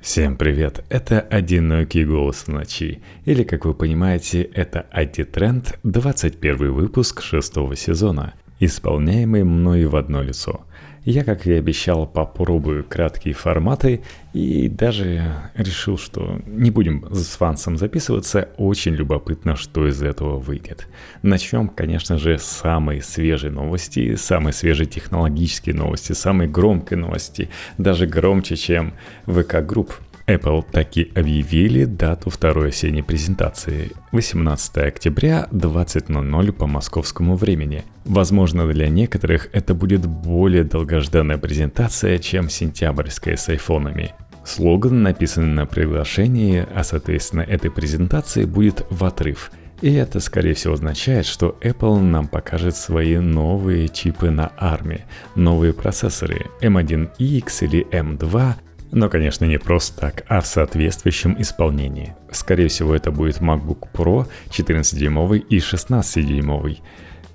Всем 0.00 0.38
привет, 0.38 0.82
это 0.88 1.20
«Одинокий 1.20 2.06
голос 2.06 2.44
в 2.44 2.48
ночи», 2.48 3.02
или, 3.26 3.44
как 3.44 3.66
вы 3.66 3.74
понимаете, 3.74 4.42
это 4.42 4.86
«Ади-тренд», 4.90 5.78
21 5.82 6.72
выпуск 6.72 7.20
шестого 7.20 7.76
сезона, 7.76 8.32
исполняемый 8.60 9.42
мной 9.42 9.86
в 9.86 9.96
одно 9.96 10.22
лицо. 10.22 10.60
Я, 11.04 11.24
как 11.24 11.46
и 11.46 11.52
обещал, 11.54 12.06
попробую 12.06 12.84
краткие 12.84 13.32
форматы 13.32 14.02
и 14.34 14.68
даже 14.68 15.24
решил, 15.54 15.96
что 15.96 16.38
не 16.44 16.70
будем 16.70 17.06
с 17.10 17.40
Вансом 17.40 17.78
записываться, 17.78 18.50
очень 18.58 18.92
любопытно, 18.92 19.56
что 19.56 19.88
из 19.88 20.02
этого 20.02 20.36
выйдет. 20.36 20.88
Начнем, 21.22 21.68
конечно 21.68 22.18
же, 22.18 22.38
с 22.38 22.44
самой 22.44 23.00
свежей 23.00 23.50
новости, 23.50 24.14
самой 24.16 24.52
свежей 24.52 24.84
технологические 24.84 25.74
новости, 25.74 26.12
самой 26.12 26.48
громкой 26.48 26.98
новости, 26.98 27.48
даже 27.78 28.06
громче, 28.06 28.56
чем 28.56 28.92
VK 29.26 29.64
Group. 29.64 29.94
Apple 30.34 30.64
таки 30.70 31.10
объявили 31.14 31.84
дату 31.84 32.30
второй 32.30 32.68
осенней 32.68 33.02
презентации– 33.02 33.90
18 34.12 34.78
октября 34.78 35.48
20.00 35.50 36.52
по 36.52 36.66
московскому 36.66 37.36
времени. 37.36 37.84
Возможно, 38.04 38.66
для 38.68 38.88
некоторых 38.88 39.48
это 39.52 39.74
будет 39.74 40.06
более 40.06 40.62
долгожданная 40.62 41.38
презентация, 41.38 42.18
чем 42.18 42.48
сентябрьская 42.48 43.36
с 43.36 43.48
айфонами. 43.48 44.12
Слоган, 44.44 45.02
написанный 45.02 45.54
на 45.54 45.66
приглашении, 45.66 46.64
а 46.74 46.84
соответственно 46.84 47.42
этой 47.42 47.70
презентации 47.70 48.44
будет 48.44 48.86
в 48.90 49.04
отрыв– 49.04 49.50
и 49.80 49.94
это, 49.94 50.20
скорее 50.20 50.52
всего, 50.52 50.74
означает, 50.74 51.24
что 51.24 51.56
Apple 51.62 52.00
нам 52.00 52.28
покажет 52.28 52.76
свои 52.76 53.16
новые 53.16 53.88
чипы 53.88 54.28
на 54.30 54.52
ARM, 54.60 55.00
новые 55.34 55.72
процессоры 55.72 56.46
M1X 56.60 57.64
или 57.64 57.86
M2, 57.90 58.54
но, 58.92 59.08
конечно, 59.08 59.44
не 59.44 59.58
просто 59.58 60.00
так, 60.00 60.24
а 60.28 60.40
в 60.40 60.46
соответствующем 60.46 61.40
исполнении. 61.40 62.14
Скорее 62.30 62.68
всего, 62.68 62.94
это 62.94 63.10
будет 63.10 63.38
MacBook 63.38 63.88
Pro 63.92 64.26
14-дюймовый 64.50 65.38
и 65.38 65.58
16-дюймовый. 65.58 66.80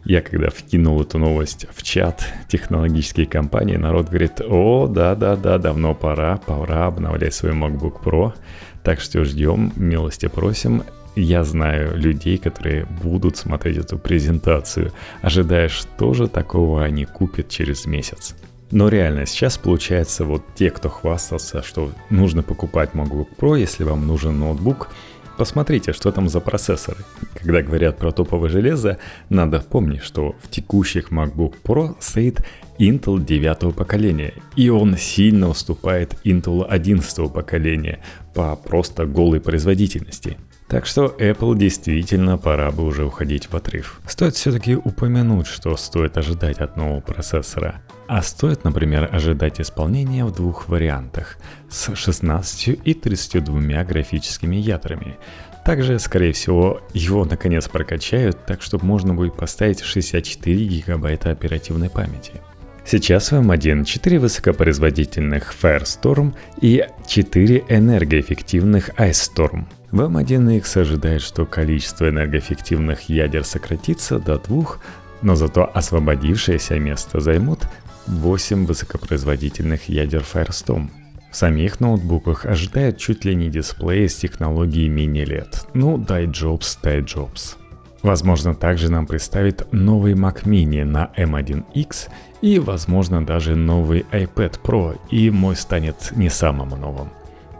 Я 0.03 0.21
когда 0.21 0.49
вкинул 0.49 1.01
эту 1.01 1.17
новость 1.17 1.65
в 1.73 1.81
чат 1.81 2.27
технологические 2.47 3.25
компании, 3.25 3.75
народ 3.75 4.09
говорит, 4.09 4.39
о, 4.39 4.87
да-да-да, 4.87 5.57
давно 5.57 5.95
пора, 5.95 6.37
пора 6.37 6.85
обновлять 6.85 7.33
свой 7.33 7.53
MacBook 7.53 8.03
Pro. 8.03 8.33
Так 8.83 8.99
что 8.99 9.23
ждем, 9.23 9.73
милости 9.75 10.27
просим. 10.27 10.83
Я 11.15 11.43
знаю 11.43 11.97
людей, 11.97 12.37
которые 12.37 12.85
будут 12.85 13.37
смотреть 13.37 13.77
эту 13.77 13.97
презентацию, 13.97 14.91
ожидая, 15.21 15.69
что 15.69 16.13
же 16.13 16.27
такого 16.27 16.83
они 16.83 17.05
купят 17.05 17.49
через 17.49 17.85
месяц. 17.85 18.35
Но 18.71 18.89
реально, 18.89 19.25
сейчас 19.25 19.57
получается, 19.57 20.25
вот 20.25 20.41
те, 20.55 20.71
кто 20.71 20.89
хвастался, 20.89 21.61
что 21.61 21.91
нужно 22.09 22.41
покупать 22.41 22.91
MacBook 22.93 23.27
Pro, 23.37 23.59
если 23.59 23.83
вам 23.83 24.07
нужен 24.07 24.39
ноутбук, 24.39 24.89
посмотрите, 25.37 25.93
что 25.93 26.11
там 26.11 26.29
за 26.29 26.39
процессоры. 26.39 26.97
Когда 27.35 27.61
говорят 27.61 27.97
про 27.97 28.11
топовое 28.11 28.49
железо, 28.49 28.97
надо 29.29 29.59
помнить, 29.59 30.01
что 30.01 30.35
в 30.41 30.49
текущих 30.49 31.11
MacBook 31.11 31.55
Pro 31.63 31.95
стоит 31.99 32.43
Intel 32.79 33.23
9 33.23 33.75
поколения, 33.75 34.33
и 34.55 34.69
он 34.69 34.97
сильно 34.97 35.47
уступает 35.47 36.15
Intel 36.23 36.65
11 36.65 37.31
поколения 37.31 37.99
по 38.33 38.55
просто 38.55 39.05
голой 39.05 39.39
производительности. 39.39 40.37
Так 40.67 40.87
что 40.87 41.15
Apple 41.19 41.55
действительно 41.55 42.37
пора 42.37 42.71
бы 42.71 42.83
уже 42.83 43.05
уходить 43.05 43.51
в 43.51 43.55
отрыв. 43.55 43.99
Стоит 44.07 44.35
все-таки 44.35 44.75
упомянуть, 44.75 45.45
что 45.45 45.77
стоит 45.77 46.17
ожидать 46.17 46.57
от 46.57 46.75
нового 46.75 47.01
процессора. 47.01 47.81
А 48.07 48.21
стоит, 48.23 48.63
например, 48.63 49.09
ожидать 49.11 49.61
исполнения 49.61 50.25
в 50.25 50.33
двух 50.33 50.67
вариантах 50.67 51.37
с 51.69 51.95
16 51.95 52.79
и 52.83 52.93
32 52.93 53.83
графическими 53.83 54.55
ядрами. 54.55 55.17
Также, 55.63 55.97
скорее 55.97 56.31
всего, 56.33 56.81
его 56.93 57.25
наконец 57.25 57.67
прокачают, 57.67 58.45
так 58.45 58.61
чтобы 58.61 58.85
можно 58.85 59.15
будет 59.15 59.35
поставить 59.35 59.81
64 59.81 60.65
гигабайта 60.65 61.31
оперативной 61.31 61.89
памяти. 61.89 62.33
Сейчас 62.87 63.31
в 63.31 63.35
M1 63.35 63.83
4 63.83 64.19
высокопроизводительных 64.19 65.55
Firestorm 65.59 66.35
и 66.61 66.85
4 67.07 67.63
энергоэффективных 67.67 68.89
Ice 68.99 69.31
Storm. 69.33 69.65
В 69.91 70.01
M1X 70.01 70.81
ожидает, 70.81 71.23
что 71.23 71.47
количество 71.47 72.07
энергоэффективных 72.07 73.09
ядер 73.09 73.43
сократится 73.43 74.19
до 74.19 74.37
двух, 74.37 74.79
но 75.23 75.35
зато 75.35 75.67
освободившееся 75.73 76.77
место 76.77 77.21
займут 77.21 77.61
8 78.05 78.67
высокопроизводительных 78.67 79.89
ядер 79.89 80.21
Firestorm. 80.21 80.89
В 81.31 81.35
самих 81.35 81.79
ноутбуках 81.79 82.45
ожидают 82.45 82.99
чуть 82.99 83.25
ли 83.25 83.33
не 83.33 83.49
дисплеи 83.49 84.05
с 84.05 84.15
технологией 84.15 84.89
мини-LED. 84.89 85.69
Ну, 85.73 85.97
дай 85.97 86.27
Jobs, 86.27 86.77
дай 86.83 87.01
Jobs. 87.01 87.57
Возможно, 88.05 88.53
также 88.53 88.91
нам 88.91 89.07
представит 89.07 89.73
новый 89.73 90.13
Mac 90.13 90.43
Mini 90.43 90.83
на 90.83 91.09
M1X 91.17 92.09
и, 92.39 92.59
возможно, 92.59 93.25
даже 93.25 93.55
новый 93.55 94.05
iPad 94.11 94.59
Pro, 94.63 94.99
и 95.09 95.31
мой 95.31 95.55
станет 95.55 96.11
не 96.15 96.29
самым 96.29 96.69
новым. 96.79 97.09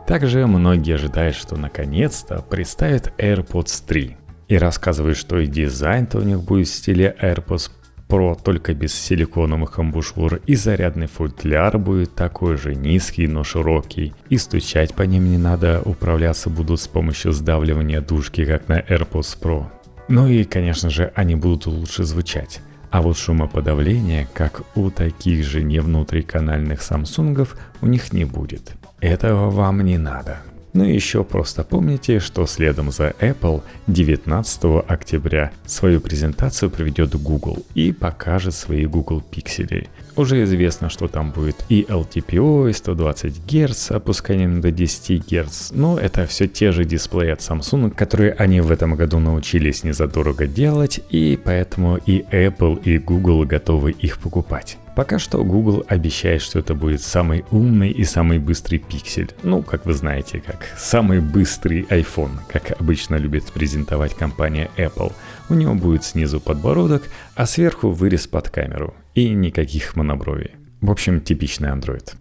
Также 0.05 0.45
многие 0.45 0.94
ожидают, 0.94 1.35
что 1.35 1.57
наконец-то 1.57 2.45
представят 2.47 3.11
AirPods 3.17 3.85
3. 3.88 4.17
И 4.50 4.57
рассказывают, 4.59 5.17
что 5.17 5.39
и 5.39 5.47
дизайн-то 5.47 6.19
у 6.19 6.22
них 6.22 6.44
будет 6.44 6.67
в 6.67 6.75
стиле 6.75 7.16
AirPods 7.19 7.72
Pro, 8.07 8.39
только 8.39 8.75
без 8.75 8.94
силиконовых 8.94 9.79
амбушюр, 9.79 10.41
и 10.45 10.53
зарядный 10.53 11.07
футляр 11.07 11.79
будет 11.79 12.13
такой 12.13 12.57
же 12.57 12.75
низкий, 12.75 13.25
но 13.25 13.44
широкий, 13.44 14.13
и 14.29 14.38
стучать 14.38 14.94
по 14.94 15.01
ним 15.01 15.31
не 15.31 15.39
надо, 15.39 15.81
управляться 15.84 16.51
будут 16.51 16.79
с 16.81 16.88
помощью 16.88 17.31
сдавливания 17.31 18.00
дужки, 18.00 18.45
как 18.45 18.67
на 18.67 18.79
AirPods 18.79 19.39
Pro. 19.41 19.66
Ну 20.07 20.27
и, 20.27 20.43
конечно 20.43 20.89
же, 20.89 21.11
они 21.16 21.35
будут 21.35 21.66
лучше 21.66 22.03
звучать. 22.03 22.61
А 22.91 23.01
вот 23.01 23.17
шумоподавления, 23.17 24.27
как 24.33 24.61
у 24.75 24.89
таких 24.89 25.43
же 25.43 25.63
невнутриканальных 25.63 26.81
самсунгов, 26.81 27.57
у 27.81 27.88
них 27.88 28.13
не 28.13 28.25
будет. 28.25 28.73
Этого 29.01 29.49
вам 29.49 29.81
не 29.81 29.97
надо. 29.97 30.38
Ну 30.73 30.83
и 30.83 30.93
еще 30.93 31.23
просто 31.23 31.63
помните, 31.63 32.19
что 32.19 32.45
следом 32.45 32.91
за 32.91 33.11
Apple 33.21 33.63
19 33.88 34.83
октября 34.88 35.51
свою 35.66 36.01
презентацию 36.01 36.69
проведет 36.69 37.16
Google 37.16 37.66
и 37.75 37.93
покажет 37.93 38.53
свои 38.53 38.85
Google 38.85 39.23
Pixel. 39.31 39.87
Уже 40.15 40.43
известно, 40.43 40.89
что 40.89 41.07
там 41.07 41.31
будет 41.31 41.57
и 41.67 41.85
LTPO, 41.89 42.69
и 42.69 42.73
120 42.73 43.45
Гц, 43.45 43.91
опусканием 43.91 44.61
до 44.61 44.71
10 44.71 45.29
Гц, 45.29 45.71
но 45.71 45.99
это 45.99 46.25
все 46.25 46.47
те 46.47 46.71
же 46.71 46.85
дисплеи 46.85 47.31
от 47.31 47.39
Samsung, 47.39 47.91
которые 47.91 48.31
они 48.33 48.61
в 48.61 48.71
этом 48.71 48.95
году 48.95 49.19
научились 49.19 49.83
незадорого 49.83 50.47
делать, 50.47 51.01
и 51.09 51.37
поэтому 51.43 51.97
и 51.97 52.21
Apple, 52.31 52.81
и 52.83 52.97
Google 52.97 53.43
готовы 53.43 53.91
их 53.91 54.19
покупать. 54.19 54.77
Пока 54.95 55.19
что 55.19 55.43
Google 55.43 55.83
обещает, 55.89 56.41
что 56.41 56.59
это 56.59 56.73
будет 56.73 57.01
самый 57.01 57.43
умный 57.51 57.91
и 57.91 58.05
самый 58.05 58.39
быстрый 58.39 58.77
пиксель. 58.77 59.29
Ну, 59.43 59.61
как 59.61 59.85
вы 59.85 59.93
знаете, 59.93 60.39
как 60.39 60.69
самый 60.77 61.19
быстрый 61.19 61.81
iPhone, 61.89 62.31
как 62.47 62.79
обычно 62.79 63.15
любит 63.15 63.43
презентовать 63.51 64.13
компания 64.13 64.71
Apple. 64.77 65.11
У 65.47 65.53
него 65.53 65.75
будет 65.75 66.03
снизу 66.03 66.39
подбородок, 66.39 67.03
а 67.35 67.45
сверху 67.45 67.91
вырез 67.91 68.25
под 68.28 68.50
камеру. 68.50 68.95
И 69.13 69.29
никаких 69.29 69.95
монобровий. 69.95 70.51
В 70.81 70.89
общем, 70.89 71.22
типичный 71.22 71.69
Android. 71.69 72.16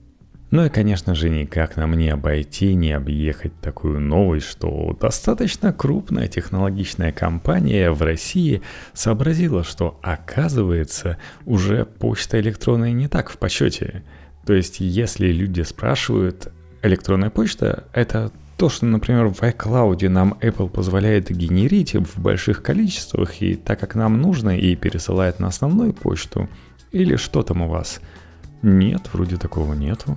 Ну 0.51 0.65
и, 0.65 0.69
конечно 0.69 1.15
же, 1.15 1.31
никак 1.31 1.77
нам 1.77 1.95
не 1.95 2.11
обойти, 2.11 2.75
не 2.75 2.93
объехать 2.93 3.59
такую 3.61 3.99
новость, 3.99 4.47
что 4.47 4.97
достаточно 5.01 5.73
крупная 5.73 6.29
технологичная 6.29 7.11
компания 7.11 7.91
в 7.91 8.03
России 8.03 8.63
сообразила, 8.93 9.65
что 9.65 9.99
оказывается 10.03 11.19
уже 11.45 11.84
почта 11.84 12.39
электронная 12.39 12.93
не 12.93 13.09
так 13.09 13.31
в 13.31 13.39
почете. 13.39 14.05
То 14.47 14.53
есть, 14.53 14.79
если 14.79 15.33
люди 15.33 15.63
спрашивают, 15.63 16.53
электронная 16.83 17.31
почта— 17.31 17.84
это 17.93 18.31
то, 18.56 18.68
что, 18.68 18.86
например, 18.86 19.28
в 19.28 19.42
iCloud 19.42 20.09
нам 20.09 20.36
Apple 20.41 20.68
позволяет 20.68 21.30
генерить 21.30 21.95
в 21.95 22.21
больших 22.21 22.62
количествах 22.62 23.42
и 23.42 23.54
так, 23.54 23.80
как 23.80 23.95
нам 23.95 24.21
нужно, 24.21 24.56
и 24.59 24.77
пересылает 24.77 25.41
на 25.41 25.48
основную 25.48 25.92
почту, 25.92 26.48
или 26.92 27.16
что 27.16 27.42
там 27.42 27.62
у 27.62 27.68
вас? 27.68 28.01
Нет, 28.62 29.10
вроде 29.12 29.36
такого 29.36 29.74
нету. 29.74 30.16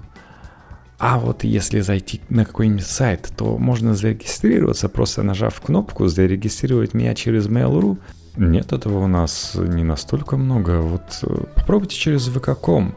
А 1.00 1.20
вот 1.20 1.44
если 1.44 1.80
зайти 1.82 2.22
на 2.30 2.46
какой-нибудь 2.46 2.86
сайт, 2.86 3.32
то 3.36 3.58
можно 3.58 3.94
зарегистрироваться, 3.94 4.90
просто 4.90 5.22
нажав 5.24 5.60
кнопку 5.62 6.08
«Зарегистрировать 6.08 6.94
меня 6.94 7.14
через 7.14 7.48
Mail.ru». 7.48 7.98
Нет, 8.36 8.72
этого 8.72 9.00
у 9.00 9.08
нас 9.08 9.54
не 9.56 9.84
настолько 9.84 10.38
много. 10.38 10.82
Вот 10.82 11.20
э, 11.24 11.44
попробуйте 11.56 11.98
через 11.98 12.30
vk.com. 12.30 12.96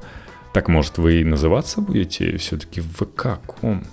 Так 0.52 0.68
может 0.68 0.98
вы 0.98 1.20
и 1.20 1.24
называться 1.24 1.80
будете 1.80 2.36
все-таки 2.36 2.80
vk.com? 2.80 3.84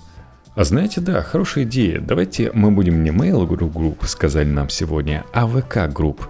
А 0.58 0.64
знаете, 0.64 1.00
да, 1.00 1.22
хорошая 1.22 1.64
идея. 1.64 2.02
Давайте 2.02 2.52
мы 2.52 2.72
будем 2.72 3.04
не 3.04 3.12
Mail.ru 3.12 3.72
Group, 3.72 4.06
сказали 4.08 4.50
нам 4.50 4.70
сегодня, 4.70 5.24
а 5.32 5.48
VK 5.48 5.94
Group. 5.94 6.22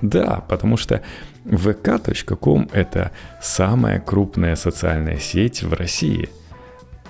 Да, 0.00 0.42
потому 0.48 0.76
что 0.76 1.02
vk.com 1.44 2.68
это 2.72 3.10
самая 3.42 4.00
крупная 4.00 4.56
социальная 4.56 5.18
сеть 5.18 5.62
в 5.62 5.74
России– 5.74 6.30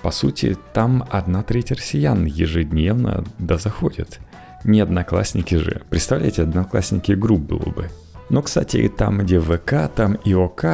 по 0.03 0.11
сути, 0.11 0.57
там 0.73 1.07
одна 1.09 1.43
треть 1.43 1.71
россиян 1.71 2.25
ежедневно 2.25 3.23
да 3.39 3.57
заходит. 3.57 4.19
Не 4.65 4.81
одноклассники 4.81 5.55
же. 5.55 5.81
Представляете, 5.89 6.43
одноклассники 6.43 7.13
групп 7.13 7.39
было 7.39 7.71
бы. 7.71 7.89
Но, 8.33 8.41
кстати, 8.41 8.89
там, 8.89 9.19
где 9.19 9.39
ВК, 9.39 9.93
там 9.95 10.15
и 10.15 10.33
ОК. 10.33 10.65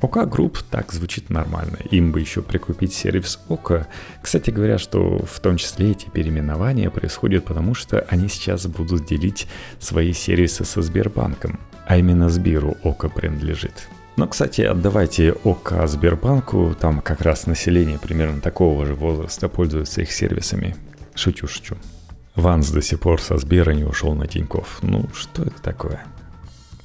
ОК 0.00 0.28
групп 0.28 0.58
так 0.70 0.92
звучит 0.92 1.30
нормально. 1.30 1.78
Им 1.90 2.12
бы 2.12 2.20
еще 2.20 2.42
прикупить 2.42 2.94
сервис 2.94 3.40
ОК. 3.48 3.88
Кстати 4.22 4.50
говоря, 4.50 4.78
что 4.78 5.26
в 5.26 5.40
том 5.40 5.56
числе 5.56 5.90
эти 5.90 6.08
переименования 6.08 6.90
происходят 6.90 7.44
потому, 7.44 7.74
что 7.74 8.06
они 8.08 8.28
сейчас 8.28 8.68
будут 8.68 9.04
делить 9.04 9.48
свои 9.80 10.12
сервисы 10.12 10.64
со 10.64 10.80
Сбербанком. 10.80 11.58
А 11.88 11.96
именно 11.96 12.28
Сберу 12.28 12.76
ОК 12.84 13.12
принадлежит. 13.12 13.88
Но, 14.14 14.28
кстати, 14.28 14.60
отдавайте 14.60 15.34
ОК 15.42 15.88
Сбербанку, 15.88 16.76
там 16.78 17.00
как 17.00 17.22
раз 17.22 17.48
население 17.48 17.98
примерно 17.98 18.40
такого 18.40 18.86
же 18.86 18.94
возраста 18.94 19.48
пользуется 19.48 20.02
их 20.02 20.12
сервисами. 20.12 20.76
Шучу, 21.16 21.48
шучу. 21.48 21.74
Ванс 22.36 22.70
до 22.70 22.80
сих 22.80 23.00
пор 23.00 23.20
со 23.20 23.38
Сбера 23.38 23.72
не 23.72 23.82
ушел 23.82 24.14
на 24.14 24.28
Тиньков. 24.28 24.78
Ну, 24.82 25.08
что 25.12 25.42
это 25.42 25.60
такое? 25.60 26.04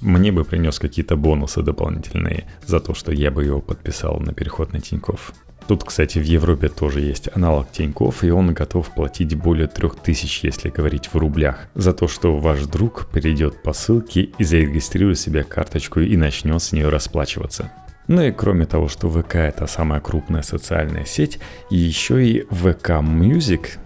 Мне 0.04 0.34
бы 0.34 0.44
принес 0.44 0.80
какие-то 0.80 1.16
бонусы 1.16 1.62
дополнительные 1.62 2.44
за 2.66 2.82
то, 2.82 2.94
что 2.94 3.14
я 3.14 3.32
бы 3.32 3.46
его 3.46 3.62
подписал 3.62 4.20
на 4.20 4.34
переход 4.34 4.74
на 4.74 4.82
Тиньков. 4.82 5.34
Тут, 5.66 5.86
кстати, 5.86 6.20
в 6.20 6.24
Европе 6.24 6.68
тоже 6.68 7.00
есть 7.00 7.30
аналог 7.34 7.72
Тиньков, 7.72 8.26
и 8.26 8.30
он 8.30 8.54
готов 8.54 8.94
платить 8.94 9.34
более 9.36 9.68
3000, 9.68 10.46
если 10.46 10.70
говорить 10.70 11.08
в 11.14 11.16
рублях, 11.16 11.70
за 11.74 11.94
то, 11.94 12.10
что 12.10 12.38
ваш 12.38 12.66
друг 12.66 13.08
перейдет 13.14 13.64
по 13.64 13.72
ссылке 13.72 14.24
и 14.38 14.44
зарегистрирует 14.44 15.20
себе 15.20 15.46
карточку 15.46 16.02
и 16.02 16.18
начнет 16.18 16.62
с 16.62 16.74
нее 16.74 16.90
расплачиваться. 16.90 17.72
Ну 18.10 18.24
и 18.24 18.34
кроме 18.34 18.66
того, 18.66 18.90
что 18.90 19.10
ВК 19.10 19.36
это 19.36 19.68
самая 19.68 20.02
крупная 20.02 20.42
социальная 20.42 21.06
сеть, 21.06 21.40
еще 21.70 22.28
и 22.28 22.42
ВК 22.50 22.90
Music, 23.00 23.78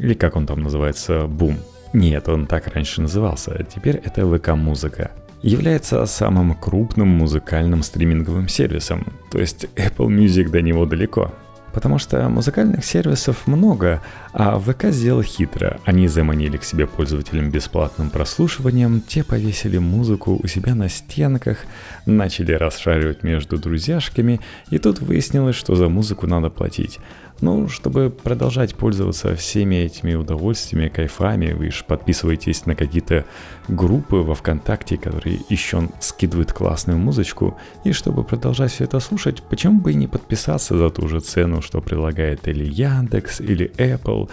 или 0.00 0.14
как 0.14 0.34
он 0.34 0.48
там 0.48 0.62
называется, 0.62 1.28
Бум. 1.28 1.58
Нет, 1.92 2.28
он 2.28 2.48
так 2.48 2.66
раньше 2.74 3.02
назывался, 3.02 3.52
а 3.52 3.62
теперь 3.62 4.02
это 4.04 4.26
ВК 4.26 4.48
Музыка 4.56 5.12
является 5.42 6.04
самым 6.06 6.54
крупным 6.54 7.08
музыкальным 7.08 7.82
стриминговым 7.82 8.48
сервисом, 8.48 9.06
то 9.30 9.38
есть 9.38 9.64
Apple 9.76 10.08
Music 10.08 10.50
до 10.50 10.60
него 10.62 10.86
далеко. 10.86 11.32
Потому 11.72 11.98
что 11.98 12.28
музыкальных 12.28 12.84
сервисов 12.84 13.46
много, 13.46 14.02
а 14.32 14.58
ВК 14.58 14.86
сделал 14.86 15.22
хитро. 15.22 15.78
Они 15.84 16.08
заманили 16.08 16.56
к 16.56 16.64
себе 16.64 16.88
пользователям 16.88 17.50
бесплатным 17.50 18.10
прослушиванием, 18.10 19.00
те 19.00 19.22
повесили 19.22 19.78
музыку 19.78 20.38
у 20.42 20.46
себя 20.48 20.74
на 20.74 20.88
стенках, 20.88 21.58
начали 22.06 22.52
расшаривать 22.52 23.22
между 23.22 23.56
друзьяшками, 23.56 24.40
и 24.70 24.78
тут 24.78 25.00
выяснилось, 25.00 25.54
что 25.54 25.76
за 25.76 25.88
музыку 25.88 26.26
надо 26.26 26.50
платить. 26.50 26.98
Ну, 27.40 27.68
чтобы 27.68 28.10
продолжать 28.10 28.74
пользоваться 28.74 29.34
всеми 29.34 29.76
этими 29.76 30.14
удовольствиями, 30.14 30.88
кайфами, 30.88 31.52
вы 31.52 31.70
же 31.70 31.84
подписываетесь 31.84 32.66
на 32.66 32.74
какие-то 32.74 33.24
группы 33.66 34.16
во 34.16 34.34
ВКонтакте, 34.34 34.98
которые 34.98 35.40
еще 35.48 35.88
скидывают 36.00 36.52
классную 36.52 36.98
музычку, 36.98 37.56
и 37.84 37.92
чтобы 37.92 38.24
продолжать 38.24 38.72
все 38.72 38.84
это 38.84 39.00
слушать, 39.00 39.42
почему 39.42 39.80
бы 39.80 39.92
и 39.92 39.94
не 39.94 40.06
подписаться 40.06 40.76
за 40.76 40.90
ту 40.90 41.08
же 41.08 41.20
цену, 41.20 41.62
что 41.62 41.80
предлагает 41.80 42.46
или 42.46 42.64
Яндекс, 42.64 43.40
или 43.40 43.72
Apple. 43.76 44.28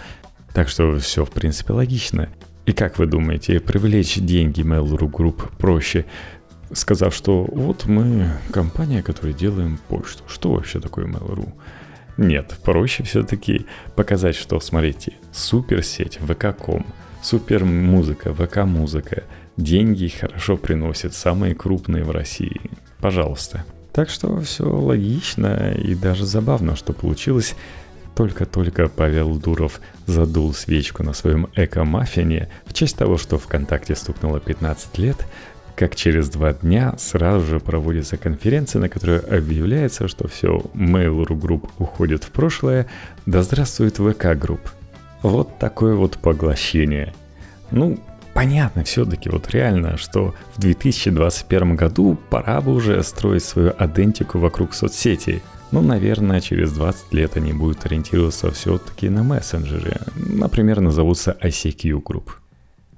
Так 0.53 0.67
что 0.67 0.97
все, 0.97 1.23
в 1.23 1.31
принципе, 1.31 1.71
логично. 1.73 2.27
И 2.65 2.73
как 2.73 2.99
вы 2.99 3.05
думаете, 3.05 3.61
привлечь 3.61 4.15
деньги 4.15 4.61
Mail.ru 4.61 5.09
Group 5.09 5.51
проще, 5.57 6.05
сказав, 6.73 7.15
что 7.15 7.45
вот 7.49 7.85
мы 7.85 8.31
компания, 8.51 9.01
которая 9.01 9.33
делаем 9.33 9.79
почту. 9.87 10.23
Что 10.27 10.51
вообще 10.51 10.81
такое 10.81 11.05
Mail.ru? 11.05 11.53
Нет, 12.17 12.57
проще 12.63 13.03
все-таки 13.03 13.65
показать, 13.95 14.35
что, 14.35 14.59
смотрите, 14.59 15.13
суперсеть 15.31 16.17
ВК.ком, 16.17 16.85
супер 17.21 17.63
музыка, 17.63 18.33
ВК 18.33 18.65
музыка, 18.65 19.23
деньги 19.55 20.07
хорошо 20.07 20.57
приносят, 20.57 21.13
самые 21.13 21.53
крупные 21.53 22.03
в 22.03 22.11
России. 22.11 22.59
Пожалуйста. 22.99 23.65
Так 23.93 24.09
что 24.09 24.39
все 24.41 24.63
логично 24.63 25.71
и 25.73 25.95
даже 25.95 26.25
забавно, 26.25 26.75
что 26.75 26.93
получилось. 26.93 27.55
Только-только 28.15 28.87
Павел 28.87 29.35
Дуров 29.35 29.79
задул 30.07 30.53
свечку 30.53 31.03
на 31.03 31.13
своем 31.13 31.49
эко-маффине 31.55 32.49
в 32.65 32.73
честь 32.73 32.97
того, 32.97 33.17
что 33.17 33.37
ВКонтакте 33.37 33.95
стукнуло 33.95 34.39
15 34.39 34.97
лет, 34.97 35.27
как 35.77 35.95
через 35.95 36.27
два 36.29 36.53
дня 36.53 36.95
сразу 36.97 37.45
же 37.45 37.59
проводится 37.59 38.17
конференция, 38.17 38.81
на 38.81 38.89
которой 38.89 39.19
объявляется, 39.19 40.07
что 40.07 40.27
все, 40.27 40.63
Mail.ru 40.73 41.39
Group 41.39 41.69
уходит 41.77 42.23
в 42.23 42.31
прошлое, 42.31 42.87
да 43.27 43.43
здравствует 43.43 43.97
ВК 43.97 44.25
Group. 44.25 44.61
Вот 45.21 45.59
такое 45.59 45.93
вот 45.93 46.17
поглощение. 46.17 47.13
Ну, 47.69 47.99
понятно 48.33 48.83
все-таки, 48.83 49.29
вот 49.29 49.51
реально, 49.51 49.97
что 49.97 50.33
в 50.55 50.59
2021 50.59 51.75
году 51.75 52.17
пора 52.31 52.59
бы 52.59 52.73
уже 52.73 53.03
строить 53.03 53.43
свою 53.43 53.71
адентику 53.77 54.39
вокруг 54.39 54.73
соцсетей. 54.73 55.43
Ну, 55.69 55.83
наверное, 55.83 56.41
через 56.41 56.71
20 56.71 57.13
лет 57.13 57.37
они 57.37 57.53
будут 57.53 57.85
ориентироваться 57.85 58.49
все-таки 58.51 59.09
на 59.09 59.21
мессенджеры. 59.21 59.97
Например, 60.15 60.79
назовутся 60.79 61.37
ICQ 61.39 62.01
Group. 62.01 62.29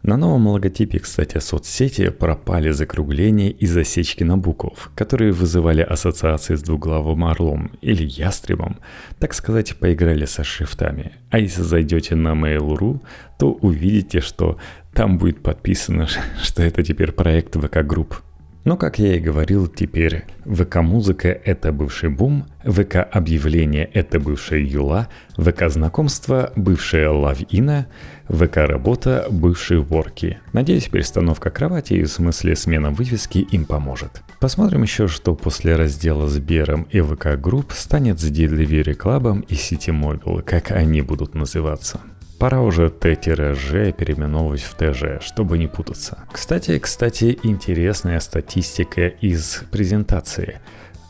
На 0.04 0.16
новом 0.16 0.48
логотипе, 0.48 1.00
кстати, 1.00 1.40
соцсети 1.40 2.10
пропали 2.10 2.72
закругления 2.72 3.50
и 3.50 3.66
засечки 3.66 4.24
на 4.24 4.38
букв, 4.38 4.92
которые 4.96 5.34
вызывали 5.34 5.82
ассоциации 5.82 6.56
с 6.56 6.62
двуглавым 6.62 7.26
орлом 7.26 7.72
или 7.82 8.04
ястребом, 8.04 8.78
так 9.20 9.34
сказать, 9.34 9.76
поиграли 9.76 10.26
со 10.26 10.44
шрифтами. 10.44 11.12
А 11.30 11.40
если 11.40 11.64
зайдете 11.64 12.16
на 12.16 12.30
Mail.ru, 12.30 13.02
то 13.38 13.52
увидите, 13.52 14.22
что 14.22 14.58
там 14.94 15.18
будет 15.18 15.44
подписано, 15.44 16.08
что 16.42 16.64
это 16.64 16.82
теперь 16.84 17.12
проект 17.12 17.56
VK 17.56 17.84
Group. 17.84 18.22
Но, 18.66 18.76
как 18.76 19.00
я 19.00 19.16
и 19.16 19.20
говорил, 19.20 19.68
теперь 19.68 20.26
VK-музыка– 20.46 21.30
это 21.46 21.72
бывший 21.72 22.10
бум, 22.10 22.46
VK-объявление– 22.66 23.90
это 23.94 24.20
бывшая 24.20 24.62
юла, 24.62 25.08
ВК-знакомство– 25.38 26.52
бывшая 26.58 27.10
лавина, 27.10 27.88
ВК-работа– 28.28 29.28
бывшие 29.32 29.80
ворки. 29.80 30.40
Надеюсь, 30.52 30.90
перестановка 30.90 31.50
кровати 31.50 32.04
в 32.04 32.10
смысле 32.10 32.56
смена 32.58 32.92
вывески 32.92 33.40
им 33.40 33.66
поможет. 33.66 34.22
Посмотрим 34.42 34.84
еще, 34.84 35.08
что 35.08 35.36
после 35.36 35.78
раздела 35.78 36.28
Сбером 36.28 36.84
и 36.92 37.00
ВК-групп 37.00 37.72
станет 37.72 38.20
с 38.20 38.30
Delivery 38.30 38.98
Club 38.98 39.46
и 39.48 39.54
City 39.54 39.98
Mobile, 39.98 40.42
как 40.42 40.72
они 40.72 41.02
будут 41.02 41.34
называться. 41.34 42.02
Пора 42.40 42.62
уже 42.62 42.90
Т-Ж 42.90 43.92
переименовывать 43.92 44.62
в 44.62 44.74
ТЖ, 44.74 45.22
чтобы 45.22 45.58
не 45.58 45.68
путаться. 45.68 46.20
Кстати, 46.32 46.80
кстати, 46.80 47.38
интересная 47.44 48.22
статистика 48.22 49.08
из 49.08 49.64
презентации. 49.72 50.62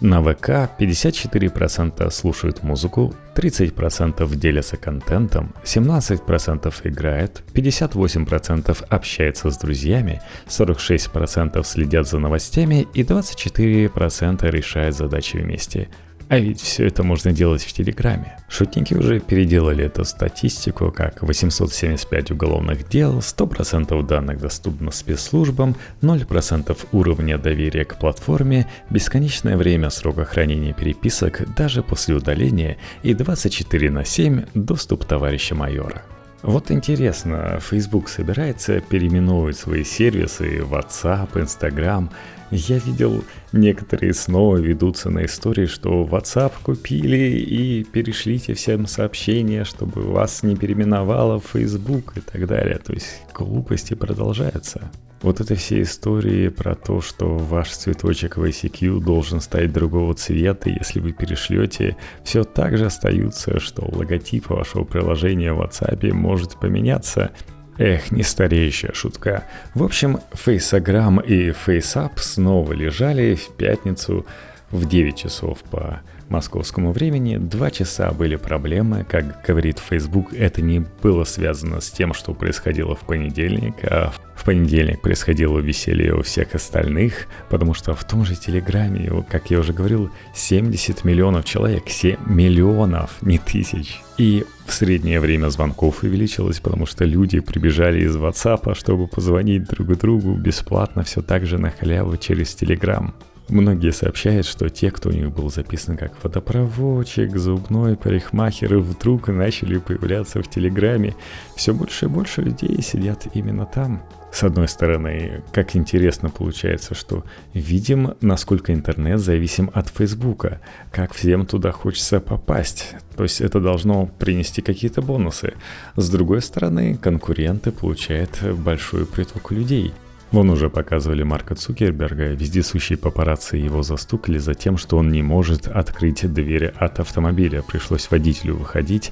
На 0.01 0.23
ВК 0.23 0.71
54% 0.79 2.09
слушают 2.09 2.63
музыку, 2.63 3.13
30% 3.35 4.35
делятся 4.37 4.77
контентом, 4.77 5.53
17% 5.63 6.73
играют, 6.85 7.43
58% 7.53 8.85
общаются 8.89 9.51
с 9.51 9.57
друзьями, 9.57 10.21
46% 10.47 11.63
следят 11.63 12.07
за 12.07 12.17
новостями 12.17 12.87
и 12.93 13.03
24% 13.03 14.49
решают 14.49 14.95
задачи 14.95 15.37
вместе. 15.37 15.89
А 16.29 16.37
ведь 16.37 16.61
все 16.61 16.85
это 16.85 17.01
можно 17.01 17.31
делать 17.31 17.63
в 17.63 17.73
Телеграме. 17.73 18.37
Шутники 18.49 18.93
уже 18.93 19.19
переделали 19.19 19.85
эту 19.85 20.05
статистику, 20.05 20.91
как 20.91 21.23
875 21.23 22.31
уголовных 22.31 22.87
дел, 22.87 23.17
100% 23.17 24.05
данных 24.05 24.39
доступно 24.39 24.91
спецслужбам, 24.91 25.75
0% 26.03 26.77
уровня 26.91 27.39
доверия 27.39 27.83
к 27.83 27.97
платформе, 27.97 28.67
бесконечное 28.91 29.57
время 29.57 29.89
срока 29.89 30.23
хранения 30.23 30.71
переписок 30.71 31.41
даже 31.55 31.81
после 31.81 32.13
удаления 32.13 32.77
и 33.01 33.15
24 33.15 33.89
на 33.89 34.05
7 34.05 34.45
доступ 34.53 35.05
товарища 35.05 35.55
майора. 35.55 36.03
Вот 36.43 36.69
интересно, 36.69 37.59
Facebook 37.59 38.07
собирается 38.07 38.79
переименовывать 38.81 39.57
свои 39.57 39.83
сервисы 39.83 40.59
WhatsApp, 40.59 41.41
Instagram, 41.41 42.11
я 42.51 42.77
видел, 42.79 43.23
некоторые 43.51 44.13
снова 44.13 44.57
ведутся 44.57 45.09
на 45.09 45.25
истории, 45.25 45.65
что 45.65 46.03
WhatsApp 46.03 46.53
купили 46.63 47.37
и 47.37 47.83
перешлите 47.83 48.53
всем 48.53 48.87
сообщения, 48.87 49.63
чтобы 49.63 50.01
вас 50.01 50.43
не 50.43 50.55
переименовало 50.55 51.39
в 51.39 51.45
Facebook 51.45 52.17
и 52.17 52.21
так 52.21 52.47
далее. 52.47 52.79
То 52.79 52.93
есть 52.93 53.21
глупости 53.33 53.93
продолжаются. 53.93 54.91
Вот 55.21 55.41
это 55.41 55.53
все 55.55 55.81
истории 55.81 56.47
про 56.47 56.75
то, 56.75 57.01
что 57.01 57.37
ваш 57.37 57.71
цветочек 57.71 58.37
в 58.37 58.43
ICQ 58.43 59.01
должен 59.01 59.41
стать 59.41 59.73
другого 59.73 60.13
цвета, 60.13 60.69
если 60.69 61.01
вы 61.01 61.11
перешлете, 61.11 61.97
все 62.23 62.45
так 62.45 62.77
же 62.77 62.85
остаются, 62.85 63.59
что 63.59 63.85
логотип 63.85 64.49
вашего 64.49 64.85
приложения 64.85 65.51
в 65.51 65.61
WhatsApp 65.61 66.13
может 66.13 66.57
поменяться, 66.57 67.31
Эх, 67.79 68.11
не 68.11 68.23
стареющая 68.23 68.91
шутка. 68.93 69.45
В 69.73 69.83
общем, 69.83 70.19
Фейсограмм 70.33 71.21
и 71.21 71.53
Фейсап 71.53 72.19
снова 72.19 72.73
лежали 72.73 73.35
в 73.35 73.55
пятницу 73.55 74.25
в 74.69 74.85
9 74.85 75.15
часов 75.15 75.59
по 75.63 76.01
московскому 76.29 76.91
времени, 76.91 77.37
два 77.37 77.71
часа 77.71 78.11
были 78.11 78.35
проблемы. 78.35 79.05
Как 79.07 79.45
говорит 79.45 79.79
Facebook, 79.79 80.33
это 80.33 80.61
не 80.61 80.85
было 81.01 81.23
связано 81.23 81.81
с 81.81 81.91
тем, 81.91 82.13
что 82.13 82.33
происходило 82.33 82.95
в 82.95 83.01
понедельник, 83.01 83.75
а 83.83 84.13
в 84.35 84.45
понедельник 84.45 85.01
происходило 85.01 85.59
веселье 85.59 86.15
у 86.15 86.21
всех 86.21 86.55
остальных, 86.55 87.27
потому 87.49 87.73
что 87.73 87.93
в 87.93 88.03
том 88.05 88.23
же 88.23 88.35
Телеграме, 88.35 89.11
как 89.29 89.51
я 89.51 89.59
уже 89.59 89.73
говорил, 89.73 90.11
70 90.33 91.03
миллионов 91.03 91.43
человек, 91.43 91.89
7 91.89 92.17
миллионов, 92.25 93.21
не 93.21 93.37
тысяч. 93.37 93.99
И 94.17 94.45
в 94.65 94.73
среднее 94.73 95.19
время 95.19 95.49
звонков 95.49 96.03
увеличилось, 96.03 96.59
потому 96.59 96.85
что 96.85 97.03
люди 97.03 97.39
прибежали 97.41 98.01
из 98.03 98.15
WhatsApp, 98.15 98.75
чтобы 98.75 99.07
позвонить 99.07 99.65
друг 99.65 99.97
другу 99.97 100.33
бесплатно, 100.35 101.03
все 101.03 101.21
так 101.21 101.45
же 101.45 101.57
на 101.57 101.71
халяву 101.71 102.15
через 102.15 102.55
Telegram. 102.55 103.11
Многие 103.49 103.91
сообщают, 103.91 104.45
что 104.45 104.69
те, 104.69 104.91
кто 104.91 105.09
у 105.09 105.11
них 105.11 105.31
был 105.31 105.49
записан 105.49 105.97
как 105.97 106.13
водопроводчик, 106.23 107.35
зубной 107.35 107.97
парикмахер, 107.97 108.77
вдруг 108.77 109.29
начали 109.29 109.79
появляться 109.79 110.43
в 110.43 110.47
Телеграме. 110.47 111.15
Все 111.55 111.73
больше 111.73 112.05
и 112.05 112.09
больше 112.09 112.43
людей 112.43 112.79
сидят 112.83 113.25
именно 113.33 113.65
там. 113.65 114.03
С 114.31 114.43
одной 114.43 114.67
стороны, 114.67 115.41
как 115.51 115.75
интересно 115.75 116.29
получается, 116.29 116.93
что 116.93 117.23
видим, 117.55 118.13
насколько 118.21 118.71
интернет 118.71 119.19
зависим 119.19 119.71
от 119.73 119.89
Фейсбука, 119.89 120.61
как 120.91 121.13
всем 121.13 121.47
туда 121.47 121.71
хочется 121.71 122.19
попасть. 122.19 122.93
То 123.17 123.23
есть 123.23 123.41
это 123.41 123.59
должно 123.59 124.05
принести 124.05 124.61
какие-то 124.61 125.01
бонусы. 125.01 125.53
С 125.95 126.07
другой 126.11 126.43
стороны, 126.43 126.95
конкуренты 126.97 127.71
получают 127.71 128.43
большой 128.43 129.07
приток 129.07 129.51
людей. 129.51 129.91
Вон 130.31 130.51
уже 130.51 130.69
показывали 130.69 131.23
Марка 131.23 131.55
Цукерберга, 131.55 132.33
вездесущие 132.33 132.99
папарацци 132.99 133.57
его 133.57 133.81
застукали 133.81 134.37
за 134.37 134.53
тем, 134.53 134.77
что 134.77 134.97
он 134.97 135.11
не 135.11 135.23
может 135.23 135.67
открыть 135.67 136.31
двери 136.31 136.71
от 136.75 136.99
автомобиля. 136.99 137.63
Пришлось 137.63 138.11
водителю 138.11 138.55
выходить. 138.55 139.11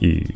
И 0.00 0.26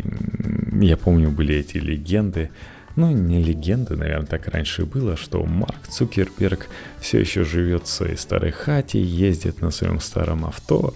я 0.80 0.96
помню, 0.96 1.30
были 1.30 1.56
эти 1.56 1.76
легенды, 1.76 2.50
ну, 2.96 3.10
не 3.10 3.42
легенда, 3.42 3.94
наверное, 3.94 4.26
так 4.26 4.48
раньше 4.48 4.86
было, 4.86 5.18
что 5.18 5.44
Марк 5.44 5.86
Цукерберг 5.86 6.66
все 6.98 7.20
еще 7.20 7.44
живет 7.44 7.84
в 7.84 7.90
своей 7.90 8.16
старой 8.16 8.52
хате, 8.52 9.02
ездит 9.02 9.60
на 9.60 9.70
своем 9.70 10.00
старом 10.00 10.46
авто, 10.46 10.94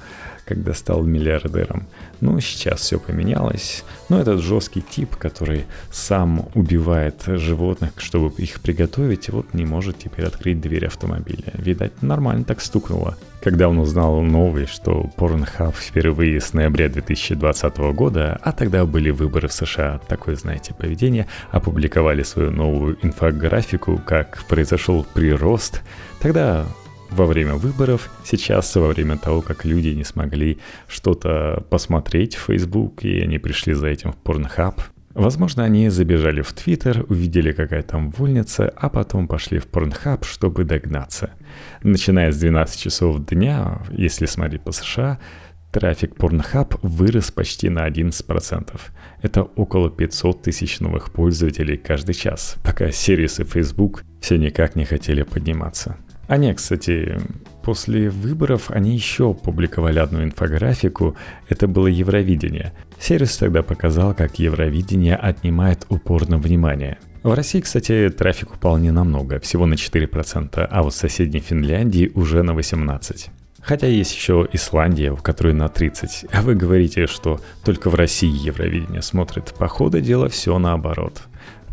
когда 0.50 0.74
стал 0.74 1.04
миллиардером. 1.04 1.86
Ну, 2.20 2.40
сейчас 2.40 2.80
все 2.80 2.98
поменялось. 2.98 3.84
Но 4.08 4.20
этот 4.20 4.40
жесткий 4.40 4.82
тип, 4.82 5.14
который 5.14 5.64
сам 5.92 6.48
убивает 6.54 7.22
животных, 7.24 7.92
чтобы 7.98 8.32
их 8.42 8.60
приготовить, 8.60 9.28
вот 9.28 9.54
не 9.54 9.64
может 9.64 9.98
теперь 9.98 10.26
открыть 10.26 10.60
дверь 10.60 10.86
автомобиля. 10.86 11.52
Видать, 11.54 12.02
нормально 12.02 12.42
так 12.42 12.60
стукнуло. 12.60 13.16
Когда 13.40 13.68
он 13.68 13.78
узнал 13.78 14.22
новость, 14.22 14.72
что 14.72 15.08
Pornhub 15.16 15.72
впервые 15.78 16.40
с 16.40 16.52
ноября 16.52 16.88
2020 16.88 17.78
года, 17.94 18.36
а 18.42 18.50
тогда 18.50 18.84
были 18.84 19.10
выборы 19.10 19.46
в 19.46 19.52
США, 19.52 20.00
такое, 20.08 20.34
знаете, 20.34 20.74
поведение, 20.74 21.28
опубликовали 21.52 22.24
свою 22.24 22.50
новую 22.50 22.98
инфографику, 23.02 24.02
как 24.04 24.42
произошел 24.48 25.06
прирост, 25.14 25.82
тогда 26.20 26.66
во 27.10 27.26
время 27.26 27.54
выборов, 27.54 28.10
сейчас 28.24 28.74
во 28.76 28.88
время 28.88 29.18
того, 29.18 29.40
как 29.42 29.64
люди 29.64 29.88
не 29.88 30.04
смогли 30.04 30.58
что-то 30.88 31.64
посмотреть 31.70 32.36
в 32.36 32.46
Facebook, 32.46 33.04
и 33.04 33.20
они 33.20 33.38
пришли 33.38 33.74
за 33.74 33.88
этим 33.88 34.12
в 34.12 34.16
Pornhub. 34.22 34.80
Возможно, 35.14 35.64
они 35.64 35.88
забежали 35.88 36.40
в 36.40 36.52
Твиттер, 36.52 37.04
увидели, 37.08 37.50
какая 37.50 37.82
там 37.82 38.10
вольница, 38.10 38.72
а 38.76 38.88
потом 38.88 39.26
пошли 39.26 39.58
в 39.58 39.66
Pornhub, 39.66 40.24
чтобы 40.24 40.64
догнаться. 40.64 41.30
Начиная 41.82 42.30
с 42.30 42.38
12 42.38 42.80
часов 42.80 43.24
дня, 43.26 43.82
если 43.90 44.26
смотреть 44.26 44.62
по 44.62 44.70
США, 44.70 45.18
трафик 45.72 46.14
Pornhub 46.14 46.78
вырос 46.82 47.32
почти 47.32 47.68
на 47.70 47.88
11%. 47.88 48.80
Это 49.22 49.42
около 49.42 49.90
500 49.90 50.42
тысяч 50.42 50.78
новых 50.78 51.12
пользователей 51.12 51.76
каждый 51.76 52.14
час, 52.14 52.56
пока 52.62 52.92
сервисы 52.92 53.44
Facebook 53.44 54.04
все 54.20 54.36
никак 54.36 54.76
не 54.76 54.84
хотели 54.84 55.22
подниматься. 55.22 55.96
А 56.30 56.36
нет, 56.36 56.58
кстати, 56.58 57.18
после 57.64 58.08
выборов 58.08 58.70
они 58.70 58.94
еще 58.94 59.34
публиковали 59.34 59.98
одну 59.98 60.22
инфографику, 60.22 61.16
это 61.48 61.66
было 61.66 61.88
Евровидение. 61.88 62.72
Сервис 63.00 63.36
тогда 63.36 63.64
показал, 63.64 64.14
как 64.14 64.38
Евровидение 64.38 65.16
отнимает 65.16 65.86
упорно 65.88 66.38
внимание. 66.38 66.98
В 67.24 67.34
России, 67.34 67.58
кстати, 67.58 68.14
трафик 68.16 68.54
упал 68.54 68.78
не 68.78 68.92
намного, 68.92 69.40
всего 69.40 69.66
на 69.66 69.74
4%, 69.74 70.68
а 70.70 70.82
вот 70.84 70.94
в 70.94 70.96
соседней 70.96 71.40
Финляндии 71.40 72.12
уже 72.14 72.44
на 72.44 72.52
18%. 72.52 73.30
Хотя 73.60 73.88
есть 73.88 74.14
еще 74.14 74.48
Исландия, 74.52 75.10
в 75.12 75.22
которой 75.22 75.52
на 75.52 75.68
30. 75.68 76.26
А 76.32 76.42
вы 76.42 76.54
говорите, 76.54 77.08
что 77.08 77.40
только 77.64 77.90
в 77.90 77.96
России 77.96 78.46
Евровидение 78.46 79.02
смотрит. 79.02 79.52
По 79.58 79.66
ходу 79.66 80.00
дела 80.00 80.28
все 80.28 80.56
наоборот. 80.60 81.22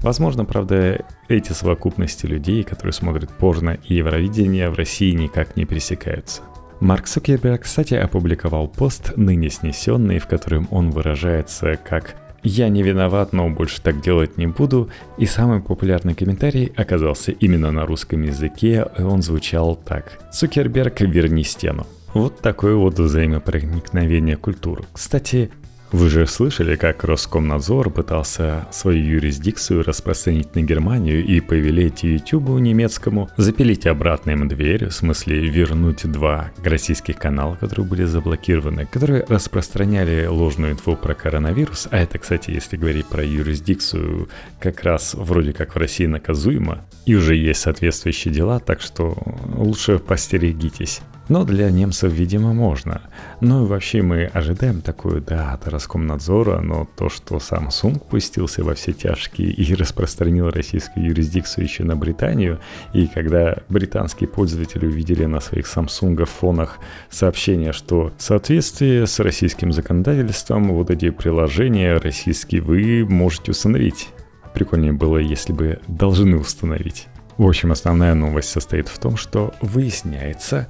Возможно, 0.01 0.45
правда, 0.45 1.05
эти 1.27 1.51
совокупности 1.51 2.25
людей, 2.25 2.63
которые 2.63 2.93
смотрят 2.93 3.29
порно 3.31 3.77
и 3.87 3.95
Евровидение 3.95 4.69
в 4.69 4.75
России 4.75 5.11
никак 5.11 5.55
не 5.55 5.65
пересекаются. 5.65 6.41
Марк 6.79 7.07
Цукерберг, 7.07 7.63
кстати, 7.63 7.95
опубликовал 7.95 8.67
пост, 8.67 9.13
ныне 9.15 9.49
снесенный, 9.49 10.19
в 10.19 10.27
котором 10.27 10.67
он 10.69 10.91
выражается 10.91 11.75
как 11.75 12.15
«Я 12.43 12.69
не 12.69 12.83
виноват, 12.83 13.33
но 13.33 13.49
больше 13.49 13.81
так 13.81 13.99
делать 13.99 14.37
не 14.37 14.45
буду», 14.45 14.89
и 15.17 15.25
самый 15.25 15.59
популярный 15.59 16.13
комментарий 16.13 16.71
оказался 16.75 17.31
именно 17.31 17.71
на 17.71 17.87
русском 17.87 18.21
языке, 18.21 18.85
и 18.97 19.01
он 19.01 19.23
звучал 19.23 19.75
так 19.75 20.19
«Цукерберг, 20.31 21.01
верни 21.01 21.43
стену». 21.43 21.87
Вот 22.13 22.39
такое 22.39 22.75
вот 22.75 22.99
взаимопроникновение 22.99 24.37
культур. 24.37 24.85
Кстати, 24.93 25.49
вы 25.91 26.09
же 26.09 26.27
слышали, 26.27 26.75
как 26.75 27.03
Роскомнадзор 27.03 27.89
пытался 27.89 28.67
свою 28.71 29.03
юрисдикцию 29.15 29.83
распространить 29.83 30.53
на 30.55 30.61
Германию 30.61 31.25
и 31.25 31.39
повелеть 31.39 32.03
Ютубу 32.03 32.57
немецкому 32.57 33.29
запилить 33.37 33.87
обратно 33.87 34.31
им 34.31 34.47
дверь, 34.47 34.87
в 34.87 34.91
смысле 34.91 35.47
вернуть 35.47 36.09
два 36.11 36.51
российских 36.63 37.17
канала, 37.17 37.55
которые 37.55 37.85
были 37.85 38.03
заблокированы, 38.03 38.85
которые 38.85 39.25
распространяли 39.29 40.25
ложную 40.25 40.73
инфу 40.73 40.95
про 40.95 41.13
коронавирус, 41.13 41.87
а 41.91 41.97
это, 41.99 42.17
кстати, 42.19 42.51
если 42.51 42.75
говорить 42.75 43.07
про 43.07 43.23
юрисдикцию, 43.23 44.29
как 44.59 44.83
раз 44.83 45.13
вроде 45.13 45.53
как 45.53 45.75
в 45.75 45.77
России 45.77 46.05
наказуемо, 46.05 46.85
и 47.05 47.15
уже 47.15 47.35
есть 47.35 47.61
соответствующие 47.61 48.33
дела, 48.33 48.59
так 48.59 48.81
что 48.81 49.17
лучше 49.55 49.99
постерегитесь. 49.99 51.01
Но 51.29 51.43
для 51.43 51.69
немцев, 51.69 52.11
видимо, 52.13 52.53
можно. 52.53 53.01
Ну 53.41 53.63
и 53.63 53.67
вообще 53.67 54.01
мы 54.01 54.25
ожидаем 54.25 54.81
такую, 54.81 55.21
да, 55.21 55.51
от 55.53 55.67
Роскомнадзора, 55.67 56.61
но 56.61 56.87
то, 56.95 57.09
что 57.09 57.35
Samsung 57.35 57.99
пустился 57.99 58.63
во 58.63 58.75
все 58.75 58.93
тяжкие 58.93 59.51
и 59.51 59.75
распространил 59.75 60.49
российскую 60.49 61.05
юрисдикцию 61.05 61.65
еще 61.65 61.83
на 61.83 61.95
Британию, 61.95 62.59
и 62.93 63.07
когда 63.07 63.57
британские 63.67 64.29
пользователи 64.29 64.85
увидели 64.85 65.25
на 65.25 65.41
своих 65.41 65.65
Samsung 65.65 66.25
фонах 66.25 66.79
сообщение, 67.09 67.73
что 67.73 68.13
в 68.17 68.21
соответствии 68.21 69.05
с 69.05 69.19
российским 69.19 69.73
законодательством 69.73 70.71
вот 70.73 70.89
эти 70.89 71.09
приложения 71.09 71.97
российские 71.97 72.61
вы 72.61 73.05
можете 73.05 73.51
установить. 73.51 74.09
Прикольнее 74.53 74.93
было, 74.93 75.17
если 75.17 75.53
бы 75.53 75.79
должны 75.87 76.37
установить. 76.37 77.07
В 77.37 77.45
общем, 77.45 77.71
основная 77.71 78.15
новость 78.15 78.49
состоит 78.49 78.87
в 78.87 78.97
том, 78.97 79.15
что 79.15 79.53
выясняется, 79.61 80.67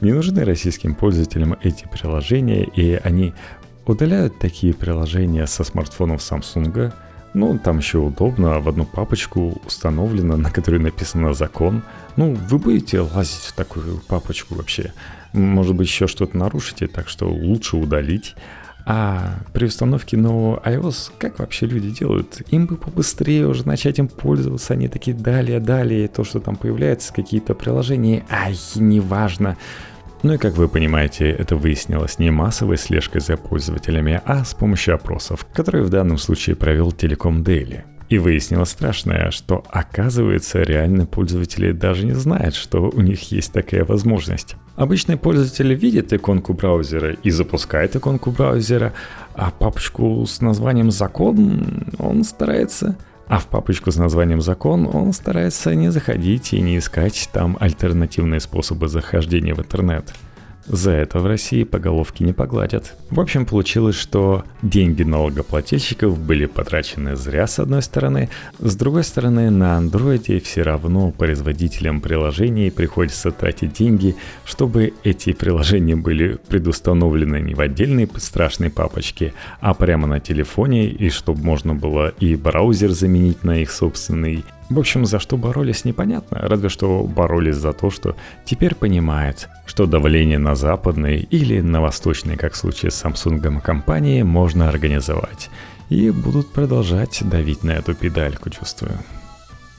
не 0.00 0.12
нужны 0.12 0.44
российским 0.44 0.94
пользователям 0.94 1.56
эти 1.62 1.86
приложения, 1.86 2.64
и 2.64 3.00
они 3.02 3.34
удаляют 3.86 4.38
такие 4.38 4.74
приложения 4.74 5.46
со 5.46 5.64
смартфонов 5.64 6.20
Samsung. 6.20 6.92
Ну, 7.34 7.58
там 7.58 7.78
еще 7.78 7.98
удобно, 7.98 8.58
в 8.60 8.68
одну 8.68 8.84
папочку 8.84 9.60
установлено, 9.66 10.36
на 10.36 10.50
которой 10.50 10.80
написано 10.80 11.34
закон. 11.34 11.82
Ну, 12.16 12.34
вы 12.34 12.58
будете 12.58 13.00
лазить 13.00 13.42
в 13.42 13.52
такую 13.52 14.00
папочку 14.08 14.54
вообще. 14.54 14.92
Может 15.32 15.74
быть, 15.74 15.88
еще 15.88 16.06
что-то 16.06 16.36
нарушите, 16.36 16.86
так 16.86 17.08
что 17.08 17.28
лучше 17.28 17.76
удалить. 17.76 18.34
А 18.90 19.40
при 19.52 19.66
установке 19.66 20.16
нового 20.16 20.62
iOS, 20.64 21.12
как 21.18 21.40
вообще 21.40 21.66
люди 21.66 21.90
делают? 21.90 22.40
Им 22.50 22.64
бы 22.64 22.76
побыстрее 22.76 23.46
уже 23.46 23.66
начать 23.66 23.98
им 23.98 24.08
пользоваться, 24.08 24.72
они 24.72 24.88
такие 24.88 25.14
далее, 25.14 25.60
далее, 25.60 26.08
то, 26.08 26.24
что 26.24 26.40
там 26.40 26.56
появляется, 26.56 27.12
какие-то 27.12 27.52
приложения, 27.54 28.24
ай, 28.30 28.56
неважно. 28.76 29.58
Ну 30.24 30.34
и 30.34 30.38
как 30.38 30.56
вы 30.56 30.68
понимаете, 30.68 31.30
это 31.30 31.54
выяснилось 31.54 32.18
не 32.18 32.30
массовой 32.30 32.76
слежкой 32.76 33.20
за 33.20 33.36
пользователями, 33.36 34.20
а 34.24 34.44
с 34.44 34.52
помощью 34.52 34.94
опросов, 34.96 35.46
которые 35.52 35.84
в 35.84 35.90
данном 35.90 36.18
случае 36.18 36.56
провел 36.56 36.90
Telecom 36.90 37.44
Daily. 37.44 37.82
И 38.08 38.18
выяснилось 38.18 38.70
страшное, 38.70 39.30
что 39.30 39.64
оказывается 39.68 40.62
реально 40.62 41.06
пользователи 41.06 41.72
даже 41.72 42.04
не 42.04 42.14
знают, 42.14 42.56
что 42.56 42.90
у 42.90 43.00
них 43.00 43.30
есть 43.30 43.52
такая 43.52 43.84
возможность. 43.84 44.56
Обычный 44.76 45.18
пользователь 45.18 45.72
видит 45.74 46.12
иконку 46.12 46.52
браузера 46.52 47.12
и 47.12 47.30
запускает 47.30 47.94
иконку 47.94 48.30
браузера, 48.30 48.94
а 49.34 49.50
папочку 49.50 50.24
с 50.26 50.40
названием 50.40 50.90
«Закон» 50.90 51.84
он 51.98 52.24
старается 52.24 52.96
а 53.28 53.38
в 53.38 53.46
папочку 53.46 53.90
с 53.90 53.96
названием 53.96 54.40
«Закон» 54.40 54.88
он 54.92 55.12
старается 55.12 55.74
не 55.74 55.90
заходить 55.90 56.52
и 56.52 56.60
не 56.60 56.78
искать 56.78 57.28
там 57.32 57.56
альтернативные 57.60 58.40
способы 58.40 58.88
захождения 58.88 59.54
в 59.54 59.60
интернет. 59.60 60.12
За 60.68 60.90
это 60.90 61.18
в 61.18 61.26
России 61.26 61.64
по 61.64 61.78
головке 61.78 62.24
не 62.24 62.34
погладят. 62.34 62.94
В 63.10 63.20
общем, 63.20 63.46
получилось, 63.46 63.96
что 63.96 64.44
деньги 64.60 65.02
налогоплательщиков 65.02 66.18
были 66.18 66.44
потрачены 66.44 67.16
зря 67.16 67.46
с 67.46 67.58
одной 67.58 67.80
стороны, 67.80 68.28
с 68.58 68.76
другой 68.76 69.04
стороны 69.04 69.50
на 69.50 69.78
андроиде 69.78 70.40
все 70.40 70.62
равно 70.62 71.10
производителям 71.10 72.02
приложений 72.02 72.70
приходится 72.72 73.30
тратить 73.30 73.72
деньги, 73.72 74.14
чтобы 74.44 74.92
эти 75.04 75.32
приложения 75.32 75.96
были 75.96 76.38
предустановлены 76.48 77.40
не 77.40 77.54
в 77.54 77.60
отдельной 77.60 78.08
страшной 78.16 78.68
папочке, 78.68 79.32
а 79.60 79.72
прямо 79.72 80.06
на 80.06 80.20
телефоне, 80.20 80.86
и 80.88 81.08
чтобы 81.08 81.42
можно 81.42 81.74
было 81.74 82.08
и 82.20 82.36
браузер 82.36 82.90
заменить 82.90 83.42
на 83.42 83.62
их 83.62 83.70
собственный, 83.70 84.44
в 84.70 84.78
общем, 84.78 85.06
за 85.06 85.18
что 85.18 85.36
боролись 85.36 85.84
непонятно, 85.84 86.38
разве 86.42 86.68
что 86.68 87.02
боролись 87.04 87.56
за 87.56 87.72
то, 87.72 87.90
что 87.90 88.16
теперь 88.44 88.74
понимают, 88.74 89.48
что 89.66 89.86
давление 89.86 90.38
на 90.38 90.54
западные 90.54 91.20
или 91.20 91.60
на 91.60 91.80
восточные, 91.80 92.36
как 92.36 92.52
в 92.52 92.56
случае 92.56 92.90
с 92.90 93.02
Samsung 93.02 93.60
компании, 93.60 94.22
можно 94.22 94.68
организовать. 94.68 95.50
И 95.88 96.10
будут 96.10 96.52
продолжать 96.52 97.22
давить 97.22 97.64
на 97.64 97.72
эту 97.72 97.94
педальку, 97.94 98.50
чувствую. 98.50 98.98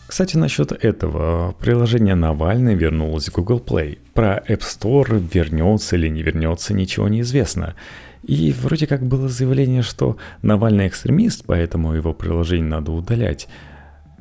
Кстати, 0.08 0.38
насчет 0.38 0.72
этого. 0.72 1.52
Приложение 1.60 2.16
Навальный 2.16 2.74
вернулось 2.74 3.30
в 3.30 3.32
Google 3.32 3.64
Play. 3.64 4.00
Про 4.16 4.44
App 4.48 4.62
Store 4.62 5.24
вернется 5.32 5.98
или 5.98 6.08
не 6.08 6.24
вернется, 6.24 6.74
ничего 6.74 7.08
не 7.08 7.22
известно. 7.22 7.76
И 8.24 8.52
вроде 8.60 8.88
как 8.88 9.06
было 9.06 9.30
заявление, 9.30 9.84
что 9.84 10.18
Навальный 10.42 10.88
экстремист, 10.88 11.44
поэтому 11.46 11.94
его 11.94 12.14
приложение 12.14 12.68
надо 12.68 12.92
удалять. 12.92 13.48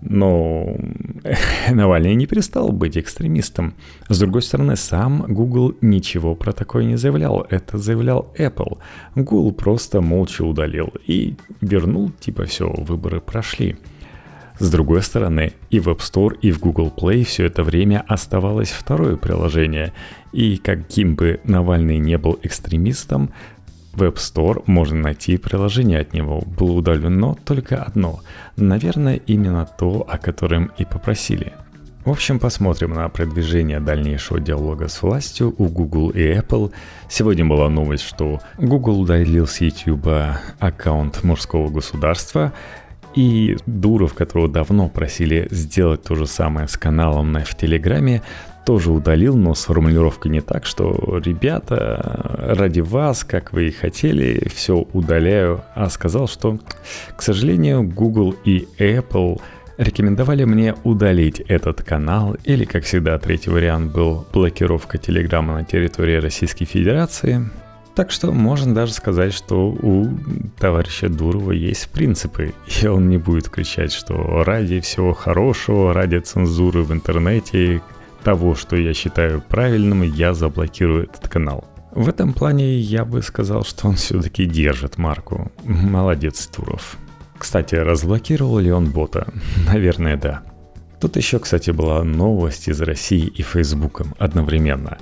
Но 0.00 0.76
Навальный 1.70 2.14
не 2.14 2.26
перестал 2.26 2.72
быть 2.72 2.96
экстремистом. 2.96 3.74
С 4.08 4.18
другой 4.18 4.42
стороны, 4.42 4.76
сам 4.76 5.24
Google 5.28 5.74
ничего 5.80 6.34
про 6.34 6.52
такое 6.52 6.84
не 6.84 6.96
заявлял. 6.96 7.46
Это 7.50 7.78
заявлял 7.78 8.32
Apple. 8.38 8.78
Google 9.14 9.52
просто 9.52 10.00
молча 10.00 10.42
удалил 10.42 10.92
и 11.06 11.36
вернул, 11.60 12.10
типа 12.20 12.44
все, 12.44 12.70
выборы 12.70 13.20
прошли. 13.20 13.76
С 14.58 14.70
другой 14.70 15.02
стороны, 15.02 15.52
и 15.70 15.78
в 15.78 15.88
App 15.88 15.98
Store, 15.98 16.36
и 16.42 16.50
в 16.50 16.58
Google 16.58 16.92
Play 16.96 17.22
все 17.22 17.44
это 17.44 17.62
время 17.62 18.04
оставалось 18.08 18.70
второе 18.70 19.16
приложение. 19.16 19.92
И 20.32 20.56
каким 20.56 21.14
бы 21.14 21.40
Навальный 21.44 21.98
не 21.98 22.18
был 22.18 22.40
экстремистом, 22.42 23.30
в 23.98 24.02
App 24.04 24.14
Store 24.14 24.62
можно 24.66 25.00
найти 25.00 25.36
приложение 25.36 26.00
от 26.00 26.12
него. 26.12 26.40
Было 26.40 26.72
удалено 26.72 27.34
только 27.44 27.82
одно. 27.82 28.20
Наверное, 28.56 29.16
именно 29.16 29.66
то, 29.66 30.06
о 30.08 30.18
котором 30.18 30.70
и 30.78 30.84
попросили. 30.84 31.52
В 32.04 32.10
общем, 32.10 32.38
посмотрим 32.38 32.94
на 32.94 33.08
продвижение 33.08 33.80
дальнейшего 33.80 34.40
диалога 34.40 34.86
с 34.88 35.02
властью 35.02 35.52
у 35.58 35.66
Google 35.66 36.10
и 36.10 36.20
Apple. 36.20 36.72
Сегодня 37.08 37.44
была 37.44 37.68
новость, 37.68 38.04
что 38.04 38.40
Google 38.56 39.00
удалил 39.00 39.48
с 39.48 39.60
YouTube 39.60 40.08
аккаунт 40.60 41.24
мужского 41.24 41.68
государства, 41.68 42.52
и 43.14 43.56
Дуров, 43.66 44.14
которого 44.14 44.48
давно 44.48 44.88
просили 44.88 45.48
сделать 45.50 46.02
то 46.02 46.14
же 46.14 46.26
самое 46.26 46.68
с 46.68 46.76
каналом 46.76 47.36
в 47.44 47.56
Телеграме, 47.56 48.22
тоже 48.68 48.90
удалил, 48.90 49.34
но 49.34 49.54
с 49.54 49.64
формулировкой 49.64 50.30
не 50.30 50.42
так, 50.42 50.66
что 50.66 51.20
«ребята, 51.24 52.54
ради 52.54 52.80
вас, 52.80 53.24
как 53.24 53.54
вы 53.54 53.68
и 53.68 53.70
хотели, 53.70 54.46
все 54.54 54.86
удаляю», 54.92 55.62
а 55.74 55.88
сказал, 55.88 56.28
что, 56.28 56.58
к 57.16 57.22
сожалению, 57.22 57.82
Google 57.82 58.34
и 58.44 58.68
Apple 58.78 59.40
рекомендовали 59.78 60.44
мне 60.44 60.74
удалить 60.84 61.40
этот 61.40 61.82
канал, 61.82 62.36
или, 62.44 62.64
как 62.64 62.84
всегда, 62.84 63.18
третий 63.18 63.48
вариант 63.48 63.90
был 63.90 64.26
блокировка 64.34 64.98
Телеграма 64.98 65.54
на 65.54 65.64
территории 65.64 66.16
Российской 66.16 66.66
Федерации. 66.66 67.48
Так 67.98 68.12
что 68.12 68.30
можно 68.30 68.72
даже 68.76 68.92
сказать, 68.92 69.34
что 69.34 69.70
у 69.70 70.06
товарища 70.60 71.08
Дурова 71.08 71.50
есть 71.50 71.88
принципы, 71.88 72.54
и 72.80 72.86
он 72.86 73.08
не 73.08 73.18
будет 73.18 73.48
кричать, 73.48 73.92
что 73.92 74.44
ради 74.44 74.78
всего 74.78 75.12
хорошего, 75.12 75.92
ради 75.92 76.18
цензуры 76.18 76.84
в 76.84 76.92
интернете, 76.92 77.82
того, 78.22 78.54
что 78.54 78.76
я 78.76 78.94
считаю 78.94 79.42
правильным, 79.42 80.02
я 80.02 80.32
заблокирую 80.32 81.08
этот 81.08 81.28
канал. 81.28 81.64
В 81.90 82.08
этом 82.08 82.34
плане 82.34 82.78
я 82.78 83.04
бы 83.04 83.20
сказал, 83.20 83.64
что 83.64 83.88
он 83.88 83.96
все-таки 83.96 84.44
держит 84.44 84.96
марку. 84.96 85.50
Молодец, 85.64 86.46
Туров. 86.46 86.98
Кстати, 87.37 87.74
разблокировал 87.74 88.61
ли 88.61 88.70
он 88.70 88.92
бота? 88.92 89.26
Наверное, 89.66 90.16
да. 90.16 90.42
Тут 91.00 91.16
еще, 91.16 91.40
кстати, 91.40 91.72
была 91.72 92.04
новость 92.04 92.68
из 92.68 92.80
России 92.80 93.26
и 93.26 93.42
Фейсбуком 93.42 94.14
одновременно. 94.20 94.98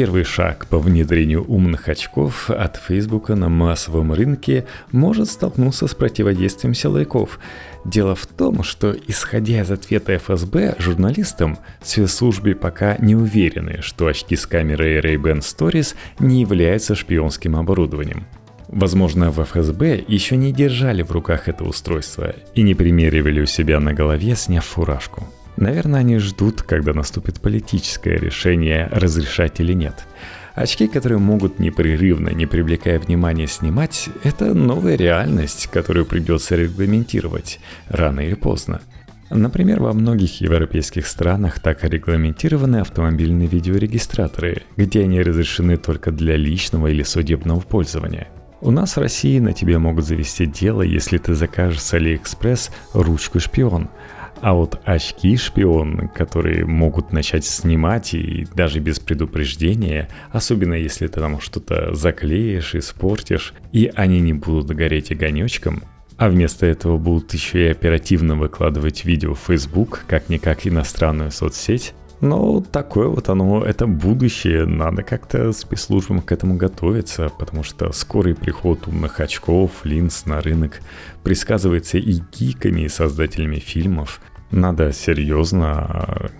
Первый 0.00 0.24
шаг 0.24 0.66
по 0.66 0.78
внедрению 0.78 1.44
умных 1.44 1.90
очков 1.90 2.48
от 2.48 2.76
Фейсбука 2.76 3.34
на 3.34 3.50
массовом 3.50 4.14
рынке 4.14 4.64
может 4.92 5.28
столкнуться 5.28 5.86
с 5.88 5.94
противодействием 5.94 6.72
силовиков. 6.72 7.38
Дело 7.84 8.14
в 8.14 8.26
том, 8.26 8.62
что, 8.62 8.96
исходя 9.08 9.60
из 9.60 9.70
ответа 9.70 10.16
ФСБ, 10.16 10.76
журналистам 10.78 11.58
спецслужбы 11.82 12.54
пока 12.54 12.96
не 12.96 13.14
уверены, 13.14 13.80
что 13.82 14.06
очки 14.06 14.36
с 14.36 14.46
камерой 14.46 15.00
Ray-Ban 15.00 15.40
Stories 15.40 15.94
не 16.18 16.40
являются 16.40 16.94
шпионским 16.94 17.54
оборудованием. 17.54 18.24
Возможно, 18.68 19.30
в 19.30 19.44
ФСБ 19.44 20.02
еще 20.08 20.38
не 20.38 20.50
держали 20.50 21.02
в 21.02 21.10
руках 21.10 21.46
это 21.46 21.64
устройство 21.64 22.34
и 22.54 22.62
не 22.62 22.72
примеривали 22.72 23.42
у 23.42 23.46
себя 23.46 23.78
на 23.80 23.92
голове, 23.92 24.34
сняв 24.34 24.64
фуражку. 24.64 25.28
Наверное, 25.60 26.00
они 26.00 26.16
ждут, 26.16 26.62
когда 26.62 26.94
наступит 26.94 27.40
политическое 27.40 28.16
решение, 28.16 28.88
разрешать 28.90 29.60
или 29.60 29.74
нет. 29.74 30.06
Очки, 30.54 30.88
которые 30.88 31.18
могут 31.18 31.58
непрерывно, 31.58 32.30
не 32.30 32.46
привлекая 32.46 32.98
внимания, 32.98 33.46
снимать, 33.46 34.08
это 34.24 34.54
новая 34.54 34.96
реальность, 34.96 35.68
которую 35.70 36.06
придется 36.06 36.56
регламентировать 36.56 37.60
рано 37.88 38.20
или 38.20 38.34
поздно. 38.34 38.80
Например, 39.28 39.80
во 39.80 39.92
многих 39.92 40.40
европейских 40.40 41.06
странах 41.06 41.60
так 41.60 41.84
регламентированы 41.84 42.76
автомобильные 42.76 43.46
видеорегистраторы, 43.46 44.62
где 44.78 45.02
они 45.02 45.22
разрешены 45.22 45.76
только 45.76 46.10
для 46.10 46.36
личного 46.36 46.86
или 46.86 47.02
судебного 47.02 47.60
пользования. 47.60 48.28
У 48.62 48.70
нас 48.70 48.96
в 48.96 49.00
России 49.00 49.38
на 49.38 49.52
тебе 49.52 49.78
могут 49.78 50.06
завести 50.06 50.46
дело, 50.46 50.82
если 50.82 51.18
ты 51.18 51.34
закажешь 51.34 51.82
с 51.82 51.92
Алиэкспресс 51.92 52.70
ручку 52.94 53.40
шпион– 53.40 53.90
а 54.40 54.54
вот 54.54 54.80
очки 54.84 55.36
шпион, 55.36 56.08
которые 56.08 56.64
могут 56.64 57.12
начать 57.12 57.44
снимать 57.44 58.14
и 58.14 58.46
даже 58.54 58.80
без 58.80 58.98
предупреждения, 58.98 60.08
особенно 60.32 60.74
если 60.74 61.06
ты 61.06 61.20
там 61.20 61.40
что-то 61.40 61.94
заклеишь, 61.94 62.74
испортишь, 62.74 63.54
и 63.72 63.90
они 63.94 64.20
не 64.20 64.32
будут 64.32 64.74
гореть 64.74 65.12
огонечком, 65.12 65.82
а 66.16 66.28
вместо 66.28 66.66
этого 66.66 66.98
будут 66.98 67.32
еще 67.34 67.66
и 67.66 67.70
оперативно 67.70 68.36
выкладывать 68.36 69.04
видео 69.04 69.34
в 69.34 69.40
Facebook, 69.40 70.04
как-никак 70.06 70.66
иностранную 70.66 71.30
соцсеть, 71.30 71.94
но 72.20 72.60
такое 72.60 73.08
вот 73.08 73.30
оно, 73.30 73.64
это 73.64 73.86
будущее, 73.86 74.66
надо 74.66 75.02
как-то 75.02 75.52
спецслужбам 75.52 76.20
к 76.20 76.32
этому 76.32 76.56
готовиться, 76.56 77.30
потому 77.38 77.62
что 77.62 77.92
скорый 77.92 78.34
приход 78.34 78.86
умных 78.86 79.20
очков, 79.20 79.70
линз 79.84 80.26
на 80.26 80.42
рынок 80.42 80.80
предсказывается 81.22 81.96
и 81.96 82.20
гиками, 82.32 82.82
и 82.82 82.88
создателями 82.88 83.56
фильмов. 83.56 84.20
Надо 84.50 84.92
серьезно, 84.92 86.30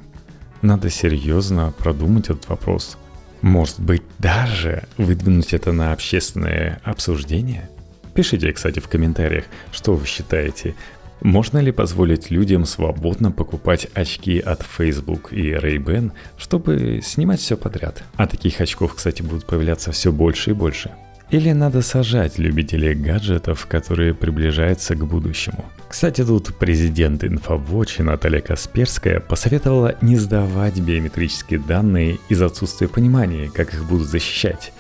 надо 0.63 0.91
серьезно 0.91 1.73
продумать 1.79 2.31
этот 2.31 2.49
вопрос. 2.49 2.99
Может 3.41 3.81
быть, 3.81 4.03
даже 4.19 4.85
выдвинуть 4.99 5.55
это 5.55 5.73
на 5.73 5.93
общественное 5.93 6.81
обсуждение? 6.85 7.71
Пишите, 8.15 8.53
кстати, 8.53 8.81
в 8.81 8.89
комментариях, 8.89 9.45
что 9.73 9.95
вы 9.95 10.07
считаете. 10.07 10.75
Можно 11.23 11.59
ли 11.59 11.71
позволить 11.71 12.31
людям 12.31 12.65
свободно 12.65 13.31
покупать 13.31 13.89
очки 13.95 14.41
от 14.41 14.63
Facebook 14.63 15.33
и 15.33 15.53
Ray-Ban, 15.53 16.13
чтобы 16.37 17.01
снимать 17.03 17.41
все 17.41 17.57
подряд? 17.57 18.03
А 18.17 18.27
таких 18.27 18.61
очков, 18.61 18.95
кстати, 18.95 19.23
будут 19.23 19.47
появляться 19.47 19.93
все 19.93 20.13
больше 20.13 20.51
и 20.51 20.55
больше. 20.55 20.91
Или 21.31 21.53
надо 21.53 21.81
сажать 21.81 22.39
любителей 22.39 22.93
гаджетов, 22.93 23.67
которые 23.67 24.15
приближаются 24.15 24.97
к 24.97 25.07
будущему? 25.07 25.65
Кстати, 25.89 26.25
тут 26.25 26.57
президент 26.57 27.23
Infowatch 27.23 28.03
Наталья 28.03 28.41
Касперская 28.41 29.21
посоветовала 29.21 29.95
не 30.01 30.17
сдавать 30.17 30.81
биометрические 30.81 31.61
данные 31.61 32.19
из 32.29 32.43
отсутствия 32.43 32.89
понимания, 32.89 33.49
как 33.49 33.73
их 33.73 33.89
будут 33.89 34.09
защищать. 34.09 34.73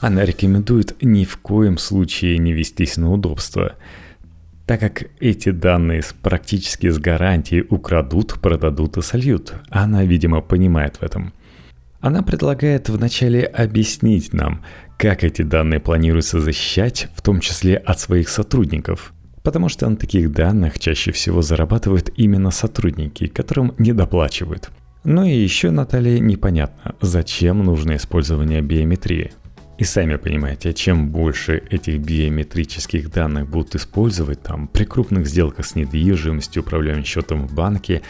Она 0.00 0.24
рекомендует 0.24 0.96
ни 1.02 1.24
в 1.24 1.36
коем 1.38 1.78
случае 1.78 2.38
не 2.38 2.52
вестись 2.52 2.96
на 2.96 3.12
удобство, 3.12 3.76
так 4.66 4.80
как 4.80 5.04
эти 5.20 5.50
данные 5.50 6.02
практически 6.20 6.90
с 6.90 6.98
гарантией 6.98 7.64
украдут, 7.70 8.40
продадут 8.40 8.96
и 8.96 9.02
сольют. 9.02 9.54
Она, 9.70 10.02
видимо, 10.04 10.40
понимает 10.40 10.96
в 10.96 11.04
этом. 11.04 11.32
Она 12.00 12.22
предлагает 12.22 12.88
вначале 12.88 13.44
объяснить 13.44 14.32
нам, 14.32 14.62
как 14.98 15.24
эти 15.24 15.42
данные 15.42 15.80
планируется 15.80 16.40
защищать, 16.40 17.08
в 17.14 17.22
том 17.22 17.40
числе 17.40 17.76
от 17.76 18.00
своих 18.00 18.28
сотрудников. 18.28 19.12
Потому 19.42 19.68
что 19.68 19.88
на 19.88 19.96
таких 19.96 20.32
данных 20.32 20.78
чаще 20.78 21.12
всего 21.12 21.42
зарабатывают 21.42 22.10
именно 22.16 22.50
сотрудники, 22.50 23.26
которым 23.26 23.74
недоплачивают. 23.78 24.70
Ну 25.04 25.24
и 25.24 25.36
еще, 25.36 25.70
Наталья, 25.70 26.18
непонятно, 26.18 26.96
зачем 27.00 27.62
нужно 27.62 27.94
использование 27.96 28.60
биометрии. 28.60 29.32
И 29.78 29.84
сами 29.84 30.16
понимаете, 30.16 30.72
чем 30.72 31.10
больше 31.10 31.62
этих 31.70 32.00
биометрических 32.00 33.10
данных 33.12 33.48
будут 33.48 33.76
использовать 33.76 34.42
там 34.42 34.68
при 34.68 34.84
крупных 34.84 35.26
сделках 35.26 35.66
с 35.66 35.74
недвижимостью, 35.74 36.62
управлением 36.62 37.04
счетом 37.04 37.46
в 37.46 37.54
банке, 37.54 38.00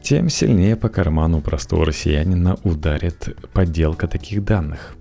тем 0.00 0.28
сильнее 0.28 0.76
по 0.76 0.88
карману 0.88 1.40
простого 1.40 1.84
россиянина 1.84 2.56
ударит 2.62 3.36
подделка 3.52 4.06
таких 4.06 4.44
данных. 4.44 4.94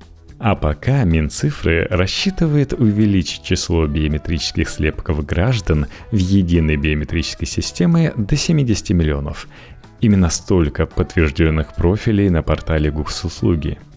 А 0.44 0.56
пока 0.56 1.04
Минцифры 1.04 1.86
рассчитывает 1.92 2.74
увеличить 2.74 3.44
число 3.44 3.86
биометрических 3.86 4.68
слепков 4.70 5.24
граждан 5.24 5.86
в 6.12 6.18
единой 6.18 6.78
биометрической 6.78 7.48
системе 7.48 8.12
до 8.18 8.36
70 8.36 8.90
миллионов. 8.90 9.48
Именно 10.00 10.32
столько 10.32 10.88
подтвержденных 10.88 11.76
профилей 11.76 12.30
на 12.30 12.42
портале 12.42 12.90
госуслуги– 12.90 13.78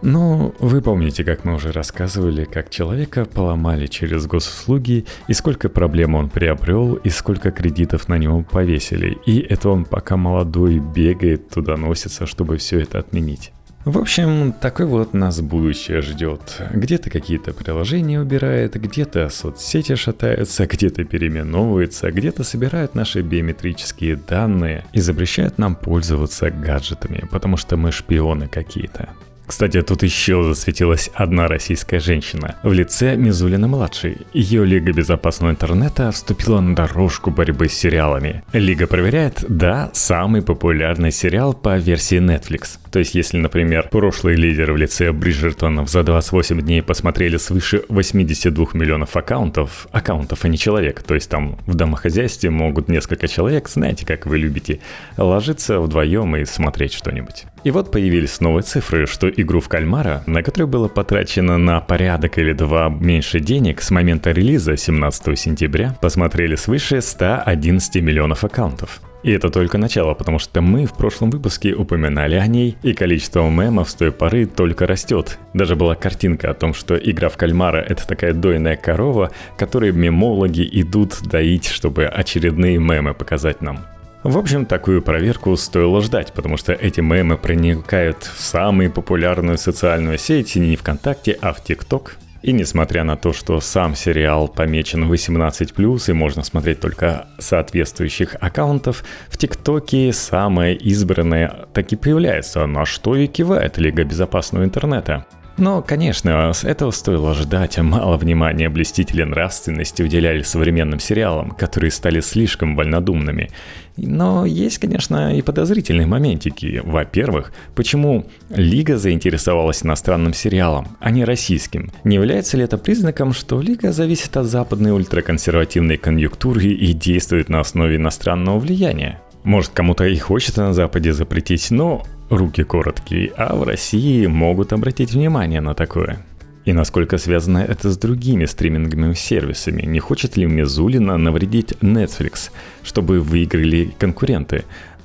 ну, 0.00 0.54
вы 0.60 0.80
помните, 0.80 1.24
как 1.24 1.44
мы 1.44 1.56
уже 1.56 1.72
рассказывали, 1.72 2.44
как 2.44 2.70
человека 2.70 3.24
поломали 3.24 3.88
через 3.88 4.26
госуслуги, 4.26 5.06
и 5.26 5.32
сколько 5.32 5.68
проблем 5.68 6.14
он 6.14 6.30
приобрел, 6.30 6.94
и 6.94 7.08
сколько 7.10 7.50
кредитов 7.50 8.08
на 8.08 8.16
него 8.16 8.44
повесили. 8.44 9.18
И 9.26 9.40
это 9.40 9.70
он 9.70 9.84
пока 9.84 10.16
молодой 10.16 10.78
бегает, 10.78 11.48
туда 11.48 11.76
носится, 11.76 12.26
чтобы 12.26 12.58
все 12.58 12.78
это 12.78 13.00
отменить. 13.00 13.50
В 13.84 13.96
общем, 13.96 14.52
такой 14.52 14.86
вот 14.86 15.14
нас 15.14 15.40
будущее 15.40 16.02
ждет. 16.02 16.60
Где-то 16.72 17.10
какие-то 17.10 17.54
приложения 17.54 18.20
убирает, 18.20 18.74
где-то 18.74 19.28
соцсети 19.30 19.94
шатаются, 19.94 20.66
где-то 20.66 21.04
переименовываются, 21.04 22.10
где-то 22.10 22.44
собирают 22.44 22.94
наши 22.94 23.22
биометрические 23.22 24.16
данные 24.16 24.84
и 24.92 25.00
запрещают 25.00 25.58
нам 25.58 25.74
пользоваться 25.74 26.50
гаджетами, 26.50 27.26
потому 27.30 27.56
что 27.56 27.76
мы 27.76 27.92
шпионы 27.92 28.48
какие-то. 28.48 29.08
Кстати, 29.48 29.80
тут 29.80 30.02
еще 30.02 30.42
засветилась 30.42 31.10
одна 31.14 31.48
российская 31.48 32.00
женщина 32.00 32.56
в 32.62 32.70
лице 32.70 33.16
Мизулина-младшей. 33.16 34.18
Ее 34.34 34.66
Лига 34.66 34.92
безопасного 34.92 35.52
интернета 35.52 36.10
вступила 36.10 36.60
на 36.60 36.76
дорожку 36.76 37.30
борьбы 37.30 37.70
с 37.70 37.72
сериалами. 37.72 38.44
Лига 38.52 38.86
проверяет, 38.86 39.46
да, 39.48 39.90
самый 39.94 40.42
популярный 40.42 41.10
сериал 41.10 41.54
по 41.54 41.78
версии 41.78 42.18
Netflix. 42.18 42.78
То 42.90 42.98
есть, 42.98 43.14
если, 43.14 43.38
например, 43.38 43.88
прошлые 43.90 44.36
лидеры 44.36 44.72
в 44.72 44.76
лице 44.76 45.12
Бриджертонов 45.12 45.88
за 45.88 46.02
28 46.02 46.60
дней 46.60 46.82
посмотрели 46.82 47.36
свыше 47.36 47.82
82 47.88 48.66
миллионов 48.74 49.16
аккаунтов, 49.16 49.88
аккаунтов, 49.92 50.44
а 50.44 50.48
не 50.48 50.58
человек, 50.58 51.02
то 51.02 51.14
есть 51.14 51.30
там 51.30 51.58
в 51.66 51.74
домохозяйстве 51.74 52.50
могут 52.50 52.88
несколько 52.88 53.28
человек, 53.28 53.68
знаете, 53.68 54.06
как 54.06 54.26
вы 54.26 54.38
любите, 54.38 54.80
ложиться 55.16 55.80
вдвоем 55.80 56.36
и 56.36 56.44
смотреть 56.44 56.92
что-нибудь. 56.92 57.44
И 57.64 57.70
вот 57.70 57.90
появились 57.90 58.40
новые 58.40 58.62
цифры, 58.62 59.06
что 59.06 59.28
игру 59.28 59.60
в 59.60 59.68
кальмара, 59.68 60.22
на 60.26 60.42
которую 60.42 60.68
было 60.68 60.88
потрачено 60.88 61.58
на 61.58 61.80
порядок 61.80 62.38
или 62.38 62.52
два 62.52 62.88
меньше 62.88 63.40
денег 63.40 63.82
с 63.82 63.90
момента 63.90 64.30
релиза 64.30 64.76
17 64.76 65.38
сентября, 65.38 65.96
посмотрели 66.00 66.54
свыше 66.54 67.00
111 67.00 68.02
миллионов 68.02 68.44
аккаунтов. 68.44 69.00
И 69.22 69.32
это 69.32 69.50
только 69.50 69.78
начало, 69.78 70.14
потому 70.14 70.38
что 70.38 70.60
мы 70.60 70.86
в 70.86 70.94
прошлом 70.94 71.30
выпуске 71.30 71.74
упоминали 71.74 72.36
о 72.36 72.46
ней, 72.46 72.76
и 72.82 72.92
количество 72.92 73.48
мемов 73.48 73.90
с 73.90 73.94
той 73.94 74.12
поры 74.12 74.46
только 74.46 74.86
растет. 74.86 75.38
Даже 75.54 75.74
была 75.74 75.94
картинка 75.96 76.50
о 76.50 76.54
том, 76.54 76.72
что 76.72 76.96
игра 76.96 77.28
в 77.28 77.36
кальмара— 77.36 77.78
это 77.88 78.06
такая 78.06 78.32
дойная 78.32 78.76
корова, 78.76 79.32
которой 79.56 79.92
мемологи 79.92 80.68
идут 80.70 81.20
доить, 81.22 81.66
чтобы 81.66 82.06
очередные 82.06 82.78
мемы 82.78 83.12
показать 83.12 83.60
нам. 83.60 83.80
В 84.22 84.36
общем, 84.36 84.66
такую 84.66 85.00
проверку 85.00 85.56
стоило 85.56 86.00
ждать, 86.00 86.32
потому 86.32 86.56
что 86.56 86.72
эти 86.72 87.00
мемы 87.00 87.36
проникают 87.36 88.24
в 88.24 88.40
самую 88.40 88.90
популярную 88.90 89.58
социальную 89.58 90.18
сеть 90.18 90.56
не 90.56 90.76
ВКонтакте, 90.76 91.38
а 91.40 91.52
в 91.52 91.62
ТикТок, 91.62 92.16
и 92.42 92.52
несмотря 92.52 93.04
на 93.04 93.16
то, 93.16 93.32
что 93.32 93.60
сам 93.60 93.94
сериал 93.94 94.48
помечен 94.48 95.10
18+, 95.10 96.10
и 96.10 96.12
можно 96.12 96.42
смотреть 96.42 96.80
только 96.80 97.26
соответствующих 97.38 98.36
аккаунтов, 98.40 99.04
в 99.28 99.36
ТикТоке 99.36 100.12
самое 100.12 100.76
избранное 100.76 101.66
таки 101.74 101.96
появляется, 101.96 102.66
на 102.66 102.84
что 102.84 103.16
и 103.16 103.26
кивает 103.26 103.78
Лига 103.78 104.04
безопасного 104.04 104.64
интернета. 104.64 105.26
Но, 105.58 105.82
конечно, 105.82 106.52
с 106.52 106.62
этого 106.62 106.92
стоило 106.92 107.32
ожидать, 107.32 107.76
мало 107.78 108.16
внимания 108.16 108.68
блестители 108.68 109.24
нравственности 109.24 110.02
уделяли 110.02 110.42
современным 110.42 111.00
сериалам, 111.00 111.50
которые 111.50 111.90
стали 111.90 112.20
слишком 112.20 112.76
вольнодумными. 112.76 113.50
Но 113.96 114.46
есть, 114.46 114.78
конечно, 114.78 115.36
и 115.36 115.42
подозрительные 115.42 116.06
моментики. 116.06 116.80
Во-первых, 116.84 117.52
почему 117.74 118.26
Лига 118.50 118.96
заинтересовалась 118.98 119.84
иностранным 119.84 120.32
сериалом, 120.32 120.96
а 121.00 121.10
не 121.10 121.24
российским? 121.24 121.90
Не 122.04 122.14
является 122.14 122.56
ли 122.56 122.62
это 122.62 122.78
признаком, 122.78 123.32
что 123.32 123.60
Лига 123.60 123.90
зависит 123.90 124.36
от 124.36 124.46
западной 124.46 124.92
ультраконсервативной 124.92 125.96
конъюнктуры 125.96 126.66
и 126.66 126.92
действует 126.92 127.48
на 127.48 127.58
основе 127.58 127.96
иностранного 127.96 128.60
влияния? 128.60 129.20
Может, 129.42 129.72
кому-то 129.72 130.04
и 130.04 130.16
хочется 130.16 130.62
на 130.62 130.74
Западе 130.74 131.12
запретить, 131.12 131.70
но 131.72 132.04
руки 132.30 132.62
короткие, 132.64 133.32
а 133.36 133.54
в 133.56 133.62
России 133.62 134.26
могут 134.26 134.72
обратить 134.72 135.12
внимание 135.12 135.60
на 135.60 135.74
такое. 135.74 136.18
И 136.64 136.72
насколько 136.72 137.16
связано 137.18 137.58
это 137.58 137.90
с 137.90 137.96
другими 137.96 138.44
стриминговыми 138.44 139.14
сервисами? 139.14 139.82
Не 139.82 140.00
хочет 140.00 140.36
ли 140.36 140.44
Мизулина 140.44 141.16
навредить 141.16 141.72
Netflix, 141.80 142.50
чтобы 142.82 143.20
выиграли 143.20 143.94
конкуренты? 143.98 144.64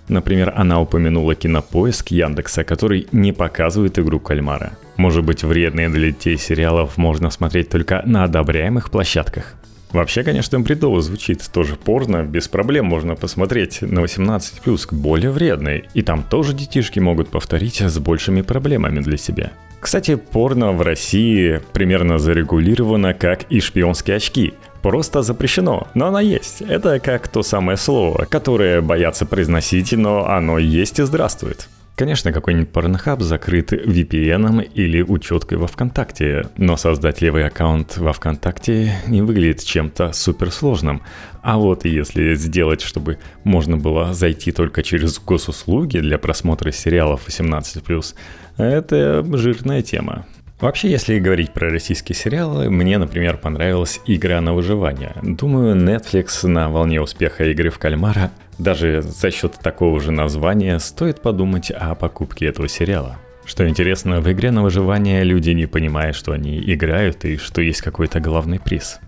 Например, 0.10 0.54
она 0.58 0.82
упомянула 0.82 1.36
кинопоиск 1.36 2.12
Яндекса, 2.12 2.66
который 2.66 3.08
не 3.14 3.32
показывает 3.32 3.98
игру 3.98 4.20
кальмара. 4.20 4.74
Может 4.98 5.24
быть, 5.24 5.44
вредные 5.44 5.88
для 5.88 6.08
детей 6.08 6.38
сериалов 6.38 6.98
можно 6.98 7.30
смотреть 7.30 7.70
только 7.70 8.02
на 8.06 8.26
одобряемых 8.26 8.92
площадках? 8.92 9.56
Вообще, 9.94 10.24
конечно, 10.24 10.60
бредово 10.60 11.02
звучит. 11.02 11.48
Тоже 11.54 11.76
порно, 11.76 12.24
без 12.24 12.48
проблем 12.48 12.88
можно 12.88 13.16
посмотреть 13.16 13.82
на 13.84 14.00
18+, 14.00 14.88
более 14.92 15.30
вредный. 15.30 15.86
И 15.94 16.02
там 16.02 16.24
тоже 16.24 16.54
детишки 16.54 17.00
могут 17.00 17.30
повторить 17.30 17.80
с 17.80 18.00
большими 18.00 18.42
проблемами 18.42 19.00
для 19.00 19.18
себя. 19.18 19.52
Кстати, 19.80 20.16
порно 20.16 20.72
в 20.72 20.82
России 20.82 21.62
примерно 21.74 22.18
зарегулировано, 22.18 23.14
как 23.14 23.44
и 23.52 23.60
шпионские 23.60 24.16
очки. 24.16 24.54
Просто 24.82 25.22
запрещено, 25.22 25.88
но 25.94 26.08
оно 26.08 26.20
есть. 26.20 26.62
Это 26.62 27.00
как 27.00 27.28
то 27.28 27.44
самое 27.44 27.78
слово, 27.78 28.26
которое 28.26 28.82
боятся 28.82 29.26
произносить, 29.26 29.94
но 29.94 30.28
оно 30.28 30.58
есть 30.58 31.00
и 31.00 31.04
здравствует. 31.04 31.70
Конечно, 31.96 32.32
какой-нибудь 32.32 32.72
порнохаб 32.72 33.22
закрыт 33.22 33.72
VPN 33.72 34.64
или 34.74 35.04
учеткой 35.04 35.60
во 35.60 35.68
ВКонтакте, 35.68 36.48
но 36.58 36.76
создать 36.76 37.22
левый 37.22 37.46
аккаунт 37.46 37.98
во 37.98 38.14
ВКонтакте 38.14 38.96
не 39.06 39.22
выглядит 39.22 39.64
чем-то 39.64 40.12
суперсложным. 40.12 41.04
А 41.44 41.58
вот 41.58 41.86
если 41.86 42.34
сделать, 42.34 42.82
чтобы 42.82 43.20
можно 43.44 43.78
было 43.78 44.12
зайти 44.16 44.52
только 44.52 44.82
через 44.82 45.20
госуслуги 45.20 46.00
для 46.00 46.18
просмотра 46.18 46.72
сериалов 46.72 47.28
18+, 47.28 48.16
это 48.58 49.24
жирная 49.38 49.84
тема. 49.84 50.26
Вообще, 50.60 50.90
если 50.90 51.20
говорить 51.20 51.52
про 51.52 51.70
российские 51.70 52.16
сериалы, 52.16 52.70
мне, 52.70 52.98
например, 52.98 53.38
понравилась 53.38 54.00
«Игра 54.06 54.40
на 54.40 54.54
выживание». 54.54 55.14
Думаю, 55.22 55.76
Netflix 55.76 56.48
на 56.48 56.70
волне 56.70 57.02
успеха 57.02 57.46
игры 57.46 57.70
в 57.70 57.80
кальмара 57.80 58.32
даже 58.58 59.02
за 59.02 59.32
счет 59.32 59.54
такого 59.62 60.00
же 60.00 60.12
названия 60.12 60.80
стоит 60.80 61.22
подумать 61.22 61.72
о 61.72 61.96
покупке 61.96 62.46
этого 62.48 62.68
сериала. 62.68 63.18
Что 63.46 63.68
интересно, 63.68 64.22
в 64.22 64.32
игре 64.32 64.52
на 64.52 64.64
выживание 64.64 65.24
люди 65.24 65.50
не 65.50 65.66
понимают, 65.66 66.16
что 66.16 66.32
они 66.32 66.62
играют 66.74 67.26
и 67.26 67.38
что 67.38 67.62
есть 67.62 67.82
какой-то 67.82 68.20
главный 68.20 68.60
приз. 68.60 69.00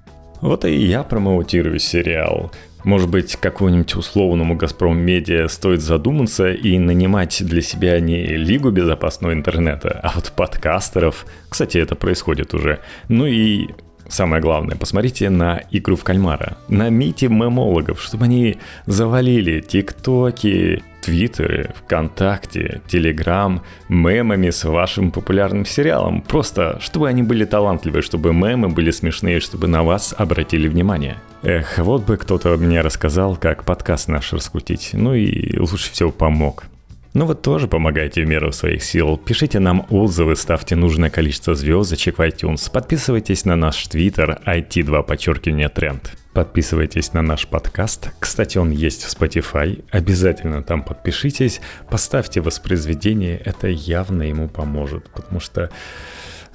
Вот 0.46 0.64
и 0.64 0.76
я 0.76 1.02
промоутирую 1.02 1.80
сериал. 1.80 2.52
Может 2.84 3.10
быть, 3.10 3.36
какому-нибудь 3.36 3.96
условному 3.96 4.56
Газпром 4.56 4.96
Медиа 4.96 5.48
стоит 5.48 5.82
задуматься 5.82 6.52
и 6.52 6.78
нанимать 6.78 7.44
для 7.44 7.64
себя 7.64 8.00
не 8.00 8.28
Лигу 8.28 8.70
безопасного 8.70 9.34
интернета, 9.34 10.00
а 10.04 10.12
вот 10.14 10.32
подкастеров. 10.36 11.26
Кстати, 11.50 11.80
это 11.80 11.96
происходит 11.96 12.54
уже. 12.54 12.80
Ну 13.10 13.26
и 13.26 13.70
Самое 14.08 14.42
главное, 14.42 14.76
посмотрите 14.76 15.30
на 15.30 15.62
игру 15.72 15.96
в 15.96 16.04
кальмара, 16.04 16.58
на 16.68 16.90
мите 16.90 17.28
мемологов, 17.28 18.02
чтобы 18.02 18.26
они 18.26 18.58
завалили 18.86 19.62
тиктоки, 19.62 20.84
твиттеры, 21.02 21.72
вконтакте, 21.76 22.82
телеграм 22.88 23.62
мемами 23.90 24.50
с 24.50 24.64
вашим 24.64 25.12
популярным 25.12 25.66
сериалом. 25.66 26.22
Просто, 26.22 26.80
чтобы 26.82 27.08
они 27.08 27.22
были 27.22 27.46
талантливые, 27.46 28.02
чтобы 28.02 28.34
мемы 28.34 28.70
были 28.70 28.92
смешные, 28.92 29.40
чтобы 29.40 29.68
на 29.68 29.84
вас 29.84 30.16
обратили 30.18 30.68
внимание. 30.68 31.18
Эх, 31.44 31.78
вот 31.78 32.06
бы 32.06 32.18
кто-то 32.18 32.58
мне 32.58 32.82
рассказал, 32.82 33.36
как 33.36 33.66
подкаст 33.66 34.08
наш 34.08 34.34
раскрутить. 34.34 34.92
Ну 34.94 35.14
и 35.14 35.60
лучше 35.60 35.92
всего 35.92 36.12
помог. 36.12 36.64
Но 37.16 37.26
вы 37.26 37.34
тоже 37.34 37.70
помогаете 37.70 38.24
в 38.24 38.28
меру 38.28 38.52
своих 38.52 38.84
сил. 38.84 39.16
Пишите 39.16 39.60
нам 39.60 39.88
отзывы, 39.90 40.36
ставьте 40.36 40.76
нужное 40.76 41.10
количество 41.10 41.56
звездочек 41.56 42.18
в 42.18 42.22
iTunes, 42.22 42.70
подписывайтесь 42.70 43.46
на 43.46 43.56
наш 43.56 43.88
твиттер 43.88 44.42
IT2 44.46 45.02
подчеркивание 45.04 45.70
тренд. 45.70 46.12
Подписывайтесь 46.34 47.14
на 47.14 47.22
наш 47.22 47.48
подкаст. 47.48 48.10
Кстати, 48.20 48.58
он 48.58 48.72
есть 48.72 49.04
в 49.04 49.18
Spotify. 49.18 49.82
Обязательно 49.92 50.62
там 50.62 50.84
подпишитесь. 50.84 51.62
Поставьте 51.90 52.42
воспроизведение. 52.42 53.38
Это 53.38 53.70
явно 53.70 54.24
ему 54.24 54.50
поможет, 54.50 55.10
потому 55.12 55.40
что 55.40 55.70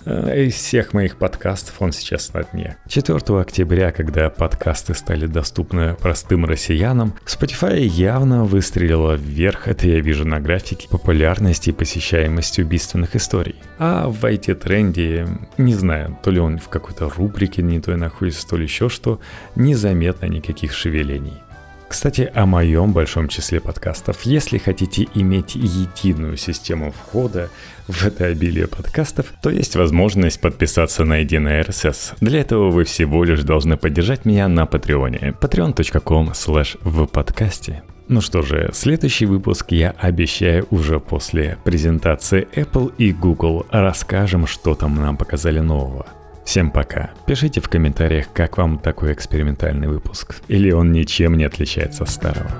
из 0.07 0.55
всех 0.55 0.93
моих 0.93 1.17
подкастов 1.17 1.81
он 1.81 1.93
сейчас 1.93 2.33
на 2.33 2.43
дне. 2.45 2.77
4 2.89 3.19
октября, 3.41 3.93
когда 3.93 4.31
подкасты 4.31 4.95
стали 4.95 5.27
доступны 5.27 5.95
простым 5.95 6.45
россиянам, 6.45 7.15
Spotify 7.27 7.81
явно 7.81 8.45
выстрелила 8.45 9.15
вверх, 9.15 9.69
это 9.69 9.87
я 9.87 10.01
вижу 10.01 10.27
на 10.27 10.41
графике, 10.41 10.89
популярности 10.89 11.71
и 11.71 11.73
посещаемости 11.73 12.61
убийственных 12.61 13.17
историй. 13.17 13.57
А 13.79 14.09
в 14.09 14.25
IT-тренде, 14.25 15.27
не 15.59 15.75
знаю, 15.75 16.19
то 16.23 16.31
ли 16.31 16.41
он 16.41 16.59
в 16.59 16.69
какой-то 16.69 17.09
рубрике 17.09 17.63
не 17.63 17.81
той 17.81 17.97
находится, 17.97 18.47
то 18.47 18.57
ли 18.57 18.65
еще 18.65 18.89
что, 18.89 19.21
незаметно 19.55 20.27
никаких 20.27 20.73
шевелений. 20.73 21.35
Кстати, 21.91 22.31
о 22.37 22.47
моем 22.47 22.93
большом 22.93 23.27
числе 23.27 23.59
подкастов. 23.59 24.23
Если 24.23 24.59
хотите 24.59 25.09
иметь 25.13 25.57
единую 25.57 26.37
систему 26.37 26.93
входа 26.93 27.51
в 27.89 28.07
это 28.07 28.27
обилие 28.27 28.69
подкастов, 28.69 29.33
то 29.43 29.51
есть 29.51 29.75
возможность 29.75 30.41
подписаться 30.41 31.05
на 31.05 31.17
единый 31.17 31.63
RSS. 31.63 32.15
Для 32.21 32.43
этого 32.43 32.71
вы 32.71 32.85
всего 32.85 33.25
лишь 33.25 33.43
должны 33.43 33.77
поддержать 33.77 34.25
меня 34.25 34.47
на 34.47 34.67
Патреоне. 34.67 35.35
patreon.com 35.41 36.29
slash 36.31 36.79
в 36.85 37.07
подкасте. 37.07 37.83
Ну 38.07 38.21
что 38.21 38.43
же, 38.43 38.71
следующий 38.73 39.27
выпуск 39.27 39.73
я 39.73 39.91
обещаю 39.99 40.69
уже 40.71 41.01
после 41.01 41.59
презентации 41.65 42.47
Apple 42.55 42.95
и 42.99 43.13
Google. 43.13 43.67
Расскажем, 43.71 44.47
что 44.47 44.77
там 44.77 44.95
нам 44.95 45.17
показали 45.17 45.59
нового. 45.59 46.07
Всем 46.45 46.71
пока. 46.71 47.11
Пишите 47.27 47.61
в 47.61 47.69
комментариях, 47.69 48.27
как 48.33 48.59
вам 48.59 48.79
такой 48.79 49.13
экспериментальный 49.13 49.89
выпуск. 49.89 50.37
Или 50.49 50.73
он 50.73 50.93
ничем 50.93 51.37
не 51.37 51.45
отличается 51.45 52.05
от 52.05 52.11
старого. 52.11 52.51